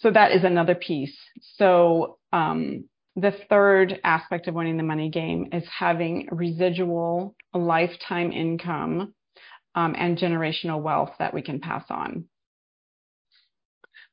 so 0.00 0.10
that 0.10 0.32
is 0.32 0.44
another 0.44 0.74
piece. 0.74 1.16
So, 1.56 2.18
um, 2.32 2.84
the 3.16 3.34
third 3.50 4.00
aspect 4.04 4.48
of 4.48 4.54
winning 4.54 4.78
the 4.78 4.82
money 4.82 5.10
game 5.10 5.48
is 5.52 5.64
having 5.78 6.28
residual 6.32 7.34
lifetime 7.52 8.32
income 8.32 9.14
um, 9.74 9.94
and 9.98 10.16
generational 10.16 10.80
wealth 10.80 11.10
that 11.18 11.34
we 11.34 11.42
can 11.42 11.60
pass 11.60 11.84
on. 11.90 12.24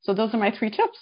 So 0.02 0.14
those 0.14 0.34
are 0.34 0.38
my 0.38 0.52
three 0.58 0.70
tips. 0.70 0.98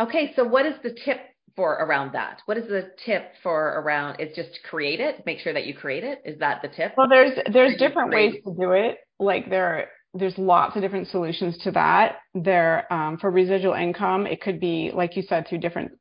Okay, 0.00 0.32
so 0.34 0.44
what 0.44 0.66
is 0.66 0.74
the 0.82 0.96
tip 1.04 1.20
for 1.54 1.74
around 1.74 2.12
that? 2.14 2.40
What 2.46 2.56
is 2.56 2.66
the 2.66 2.90
tip 3.04 3.32
for 3.42 3.80
around? 3.80 4.16
It's 4.20 4.34
just 4.34 4.58
create 4.68 5.00
it. 5.00 5.24
Make 5.26 5.40
sure 5.40 5.52
that 5.52 5.66
you 5.66 5.74
create 5.74 6.04
it. 6.04 6.22
Is 6.24 6.38
that 6.40 6.62
the 6.62 6.68
tip? 6.68 6.94
Well, 6.96 7.08
there's 7.08 7.38
there's 7.52 7.76
different 7.78 8.12
ways 8.12 8.34
to 8.44 8.54
do 8.58 8.72
it. 8.72 8.98
Like 9.18 9.50
there 9.50 9.90
there's 10.14 10.36
lots 10.36 10.76
of 10.76 10.82
different 10.82 11.08
solutions 11.08 11.56
to 11.58 11.70
that. 11.72 12.18
There 12.34 12.92
um, 12.92 13.18
for 13.18 13.30
residual 13.30 13.74
income, 13.74 14.26
it 14.26 14.40
could 14.40 14.60
be 14.60 14.90
like 14.94 15.16
you 15.16 15.22
said 15.22 15.46
through 15.48 15.58
different 15.58 15.92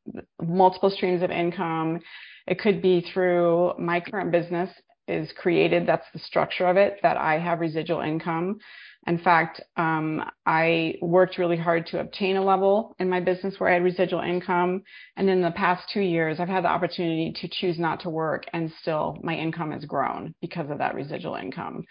multiple 0.41 0.89
streams 0.89 1.23
of 1.23 1.31
income. 1.31 1.99
It 2.47 2.59
could 2.59 2.81
be 2.81 3.05
through 3.13 3.73
my 3.79 3.99
current 3.99 4.31
business 4.31 4.69
is 5.07 5.31
created. 5.37 5.87
That's 5.87 6.05
the 6.13 6.19
structure 6.19 6.67
of 6.67 6.77
it. 6.77 6.99
That 7.03 7.17
I 7.17 7.39
have 7.39 7.59
residual 7.59 8.01
income. 8.01 8.59
In 9.07 9.17
fact, 9.17 9.61
um, 9.77 10.23
I 10.45 10.95
worked 11.01 11.39
really 11.39 11.57
hard 11.57 11.87
to 11.87 11.99
obtain 11.99 12.35
a 12.35 12.43
level 12.43 12.95
in 12.99 13.09
my 13.09 13.19
business 13.19 13.55
where 13.57 13.69
I 13.69 13.73
had 13.73 13.83
residual 13.83 14.21
income. 14.21 14.83
And 15.17 15.27
in 15.27 15.41
the 15.41 15.51
past 15.51 15.89
two 15.91 16.01
years, 16.01 16.39
I've 16.39 16.47
had 16.47 16.63
the 16.63 16.69
opportunity 16.69 17.33
to 17.41 17.47
choose 17.47 17.79
not 17.79 18.01
to 18.01 18.11
work, 18.11 18.45
and 18.53 18.71
still 18.81 19.17
my 19.23 19.35
income 19.35 19.71
has 19.71 19.85
grown 19.85 20.35
because 20.39 20.69
of 20.69 20.77
that 20.77 20.93
residual 20.93 21.35
income. 21.35 21.83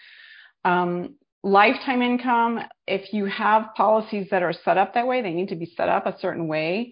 Um, 0.63 1.15
lifetime 1.43 2.01
income, 2.01 2.59
if 2.87 3.13
you 3.13 3.25
have 3.25 3.73
policies 3.75 4.27
that 4.31 4.43
are 4.43 4.53
set 4.53 4.77
up 4.77 4.93
that 4.93 5.07
way, 5.07 5.21
they 5.21 5.33
need 5.33 5.49
to 5.49 5.55
be 5.55 5.73
set 5.77 5.89
up 5.89 6.05
a 6.05 6.17
certain 6.19 6.47
way 6.47 6.91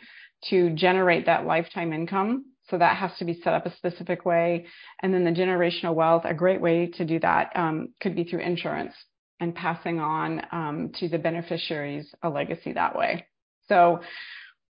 to 0.50 0.72
generate 0.72 1.26
that 1.26 1.46
lifetime 1.46 1.94
income. 1.94 2.46
So 2.70 2.78
that 2.78 2.98
has 2.98 3.12
to 3.18 3.26
be 3.26 3.40
set 3.44 3.54
up 3.54 3.66
a 3.66 3.76
specific 3.76 4.26
way. 4.26 4.68
And 5.02 5.14
then 5.14 5.24
the 5.24 5.32
generational 5.32 5.96
wealth, 5.96 6.24
a 6.26 6.34
great 6.34 6.62
way 6.62 6.88
to 6.88 7.06
do 7.06 7.20
that 7.20 7.52
um, 7.56 7.90
could 8.00 8.16
be 8.16 8.24
through 8.24 8.42
insurance 8.42 8.94
and 9.40 9.56
passing 9.56 10.00
on 10.00 10.42
um, 10.52 10.92
to 11.00 11.10
the 11.10 11.18
beneficiaries 11.18 12.14
a 12.22 12.30
legacy 12.30 12.74
that 12.74 12.96
way. 12.96 13.26
So 13.68 14.02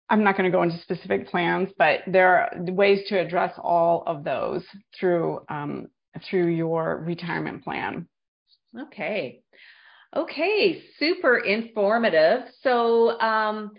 I'm 0.10 0.24
not 0.24 0.38
going 0.38 0.50
to 0.50 0.56
go 0.56 0.63
into 0.63 0.80
specific 0.80 1.28
plans, 1.28 1.70
but 1.78 2.02
there 2.08 2.38
are 2.38 2.52
ways 2.72 3.02
to 3.10 3.20
address 3.20 3.54
all 3.58 4.04
of 4.08 4.24
those 4.24 4.63
through 5.00 5.42
um, 5.50 5.88
through 6.30 6.48
your 6.48 7.04
retirement 7.06 7.63
plan. 7.63 8.08
Okay. 8.77 9.41
Okay, 10.15 10.82
super 10.97 11.38
informative. 11.38 12.41
So 12.62 13.19
um, 13.19 13.71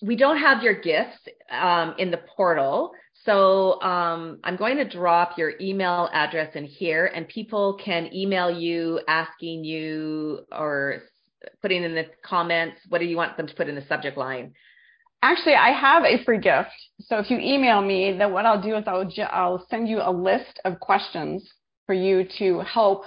we 0.00 0.16
don't 0.16 0.38
have 0.38 0.62
your 0.62 0.80
gifts 0.80 1.18
um, 1.50 1.94
in 1.98 2.10
the 2.10 2.20
portal. 2.36 2.92
So 3.24 3.80
um, 3.82 4.38
I'm 4.42 4.56
going 4.56 4.76
to 4.76 4.88
drop 4.88 5.38
your 5.38 5.52
email 5.60 6.08
address 6.12 6.54
in 6.54 6.64
here, 6.64 7.06
and 7.06 7.26
people 7.28 7.78
can 7.84 8.12
email 8.12 8.50
you 8.50 9.00
asking 9.06 9.64
you 9.64 10.40
or 10.50 11.02
putting 11.60 11.84
in 11.84 11.94
the 11.94 12.06
comments. 12.24 12.80
What 12.88 12.98
do 12.98 13.04
you 13.04 13.16
want 13.16 13.36
them 13.36 13.46
to 13.46 13.54
put 13.54 13.68
in 13.68 13.74
the 13.74 13.86
subject 13.88 14.16
line? 14.16 14.54
Actually, 15.22 15.54
I 15.54 15.70
have 15.70 16.04
a 16.04 16.22
free 16.24 16.38
gift. 16.38 16.70
So 17.00 17.18
if 17.18 17.30
you 17.30 17.38
email 17.38 17.80
me, 17.80 18.16
then 18.16 18.32
what 18.32 18.44
I'll 18.44 18.60
do 18.60 18.76
is 18.76 18.84
I'll 18.88 19.08
I'll 19.30 19.66
send 19.70 19.88
you 19.88 20.00
a 20.02 20.10
list 20.10 20.60
of 20.64 20.80
questions 20.80 21.48
for 21.86 21.94
you 21.94 22.26
to 22.38 22.60
help 22.60 23.04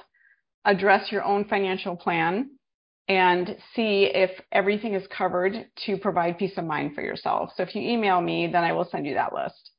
address 0.66 1.12
your 1.12 1.24
own 1.24 1.46
financial 1.46 1.96
plan 1.96 2.50
and 3.08 3.56
see 3.76 4.10
if 4.14 4.32
everything 4.52 4.96
is 4.96 5.06
covered 5.16 5.54
to 5.86 5.98
provide 5.98 6.38
peace 6.38 6.58
of 6.58 6.66
mind 6.66 6.96
for 6.96 7.02
yourself. 7.02 7.52
So 7.56 7.64
if 7.64 7.76
you 7.76 7.82
email 7.82 8.20
me, 8.20 8.48
then 8.52 8.64
I 8.64 8.74
will 8.74 8.88
send 8.92 9.06
you 9.06 9.14
that 9.14 9.34
list. 9.34 9.72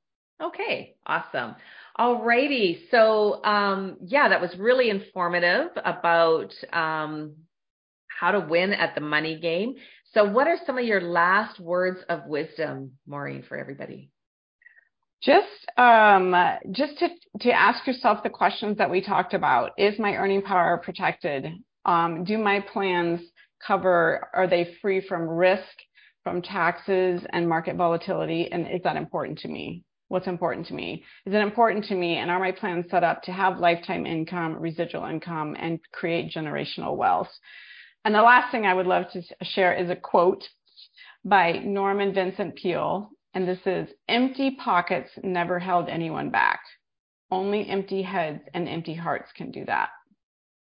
Okay, 0.43 0.97
awesome. 1.07 1.57
All 1.97 2.23
righty. 2.23 2.83
So, 2.91 3.43
um, 3.45 3.97
yeah, 4.03 4.29
that 4.29 4.41
was 4.41 4.55
really 4.59 4.91
informative 4.91 5.71
about 5.85 6.53
um, 6.73 7.35
how 8.09 8.33
to 8.33 8.41
win 8.41 8.73
at 8.73 8.95
the 8.95 9.01
money 9.01 9.41
game. 9.41 9.77
So, 10.13 10.25
what 10.25 10.47
are 10.47 10.59
some 10.67 10.79
of 10.79 10.85
your 10.85 11.01
last 11.01 11.59
words 11.59 12.01
of 12.09 12.27
wisdom, 12.27 12.93
Maureen, 13.07 13.45
for 13.49 13.57
everybody? 13.57 14.11
Just, 15.23 15.47
um, 15.79 16.35
just 16.73 16.99
to 16.99 17.09
to 17.41 17.51
ask 17.51 17.87
yourself 17.87 18.23
the 18.23 18.31
questions 18.31 18.79
that 18.79 18.91
we 18.91 19.01
talked 19.01 19.35
about. 19.35 19.73
Is 19.77 19.99
my 19.99 20.15
earning 20.15 20.43
power 20.43 20.81
protected? 20.83 21.47
Um, 21.85 22.25
do 22.25 22.39
my 22.39 22.61
plans 22.61 23.21
cover? 23.67 24.29
Are 24.35 24.47
they 24.47 24.75
free 24.81 25.01
from 25.07 25.23
risk, 25.23 25.65
from 26.23 26.43
taxes 26.43 27.23
and 27.31 27.49
market 27.49 27.77
volatility? 27.77 28.51
And 28.51 28.67
is 28.67 28.83
that 28.85 28.97
important 28.97 29.39
to 29.41 29.49
me? 29.49 29.85
what's 30.09 30.27
important 30.27 30.67
to 30.69 30.75
me. 30.75 31.05
Is 31.25 31.35
it 31.35 31.39
important 31.39 31.85
to 31.87 31.95
me 31.95 32.19
and 32.19 32.31
are 32.31 32.39
my 32.39 32.53
plans 32.53 32.87
set 32.91 33.05
up 33.05 33.23
to 33.23 33.33
have 33.33 33.59
lifetime 33.59 34.07
income, 34.07 34.57
residual 34.57 35.05
income, 35.07 35.57
and 35.59 35.81
create 35.93 36.33
generational 36.33 36.97
wealth? 36.97 37.31
And 38.05 38.15
the 38.15 38.23
last 38.23 38.53
thing 38.53 38.67
I 38.67 38.75
would 38.75 38.87
love 38.87 39.07
to 39.13 39.23
share 39.43 39.75
is 39.75 39.91
a 39.91 39.97
quote 39.97 40.45
by 41.25 41.53
Norman 41.53 42.15
Vincent 42.15 42.55
Peale. 42.57 43.11
And 43.37 43.47
this 43.47 43.59
is 43.67 43.87
Empty 44.09 44.53
pockets 44.53 45.11
never 45.23 45.59
held 45.59 45.91
anyone 45.91 46.31
back. 46.31 46.59
Only 47.31 47.69
empty 47.69 48.01
heads 48.01 48.41
and 48.55 48.67
empty 48.67 48.95
hearts 48.95 49.31
can 49.37 49.51
do 49.51 49.63
that. 49.67 49.91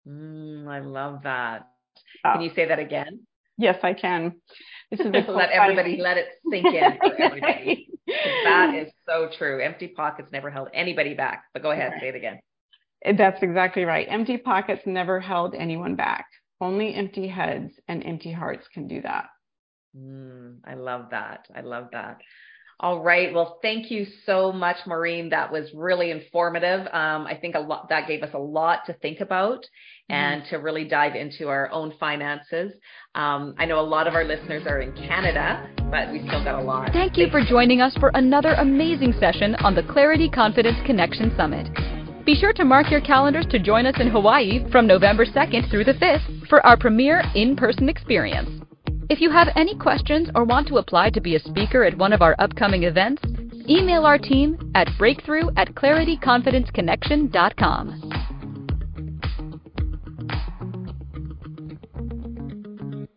Mm, 0.09 0.66
I 0.66 0.79
love 0.79 1.24
that. 1.24 1.68
Oh. 2.24 2.33
Can 2.33 2.40
you 2.40 2.50
say 2.55 2.66
that 2.66 2.79
again? 2.79 3.20
Yes, 3.59 3.77
I 3.83 3.92
can. 3.92 4.37
This 4.90 5.00
is 5.00 5.07
let 5.29 5.50
everybody 5.50 5.98
let 6.00 6.16
it 6.16 6.29
sink 6.50 6.64
in 6.64 6.96
for 7.03 7.14
everybody. 7.20 7.90
that 8.44 8.74
is 8.74 8.90
so 9.07 9.29
true. 9.37 9.61
Empty 9.61 9.88
pockets 9.88 10.31
never 10.33 10.48
held 10.48 10.68
anybody 10.72 11.12
back. 11.12 11.44
But 11.53 11.61
go 11.61 11.70
ahead, 11.70 11.92
right. 11.92 12.00
say 12.00 12.09
it 12.09 12.14
again. 12.14 12.40
That's 13.18 13.42
exactly 13.42 13.85
right. 13.85 14.07
Empty 14.09 14.38
pockets 14.38 14.81
never 14.87 15.20
held 15.20 15.55
anyone 15.55 15.96
back. 15.96 16.24
Only 16.62 16.94
empty 16.94 17.29
heads 17.29 17.74
and 17.88 18.03
empty 18.07 18.33
hearts 18.33 18.66
can 18.72 18.88
do 18.88 19.03
that. 19.03 19.27
Mm, 19.94 20.61
I 20.64 20.74
love 20.74 21.11
that. 21.11 21.46
I 21.55 21.61
love 21.61 21.88
that. 21.92 22.22
All 22.80 23.00
right. 23.00 23.32
Well, 23.32 23.58
thank 23.62 23.90
you 23.90 24.06
so 24.26 24.52
much, 24.52 24.76
Maureen. 24.87 25.30
That 25.30 25.50
was 25.50 25.70
really 25.74 26.10
informative. 26.10 26.80
Um, 26.92 27.26
I 27.26 27.38
think 27.40 27.54
a 27.54 27.60
lot 27.60 27.88
that 27.88 28.08
gave 28.08 28.22
us 28.22 28.30
a 28.34 28.38
lot 28.38 28.80
to 28.87 28.94
think 28.94 29.20
about 29.20 29.60
mm-hmm. 29.60 30.14
and 30.14 30.42
to 30.50 30.56
really 30.56 30.84
dive 30.84 31.14
into 31.14 31.48
our 31.48 31.70
own 31.70 31.94
finances. 32.00 32.72
Um, 33.14 33.54
I 33.58 33.64
know 33.66 33.78
a 33.78 33.82
lot 33.82 34.08
of 34.08 34.14
our 34.14 34.24
listeners 34.24 34.64
are 34.66 34.80
in 34.80 34.92
Canada, 34.92 35.68
but 35.90 36.10
we 36.10 36.18
still 36.26 36.42
got 36.42 36.60
a 36.60 36.64
lot. 36.64 36.92
Thank 36.92 37.16
you 37.16 37.28
for 37.30 37.44
joining 37.44 37.80
us 37.80 37.96
for 37.98 38.10
another 38.14 38.54
amazing 38.54 39.14
session 39.20 39.54
on 39.56 39.74
the 39.74 39.82
Clarity 39.84 40.28
Confidence 40.28 40.76
Connection 40.84 41.32
Summit. 41.37 41.68
Be 42.24 42.34
sure 42.34 42.54
to 42.54 42.64
mark 42.64 42.90
your 42.90 43.02
calendars 43.02 43.46
to 43.50 43.58
join 43.58 43.87
us 43.87 43.94
in 44.00 44.08
Hawaii 44.08 44.68
from 44.72 44.87
November 44.87 45.26
2nd 45.26 45.70
through 45.70 45.84
the 45.84 45.92
5th 45.94 46.48
for 46.48 46.64
our 46.66 46.76
premier 46.76 47.22
in 47.34 47.54
person 47.54 47.88
experience. 47.88 48.48
If 49.11 49.21
you 49.21 49.31
have 49.31 49.49
any 49.55 49.77
questions 49.77 50.31
or 50.35 50.45
want 50.45 50.67
to 50.69 50.79
apply 50.79 51.11
to 51.11 51.21
be 51.21 51.37
a 51.37 51.40
speaker 51.40 51.85
at 51.85 51.99
one 51.99 52.14
of 52.14 52.23
our 52.23 52.35
upcoming 52.38 52.85
events, 52.85 53.23
email 53.69 54.07
our 54.07 54.17
team 54.17 54.73
at 54.75 54.88
breakthrough 54.97 55.51
at 55.57 55.75
clarityconfidenceconnection.com. 55.75 58.34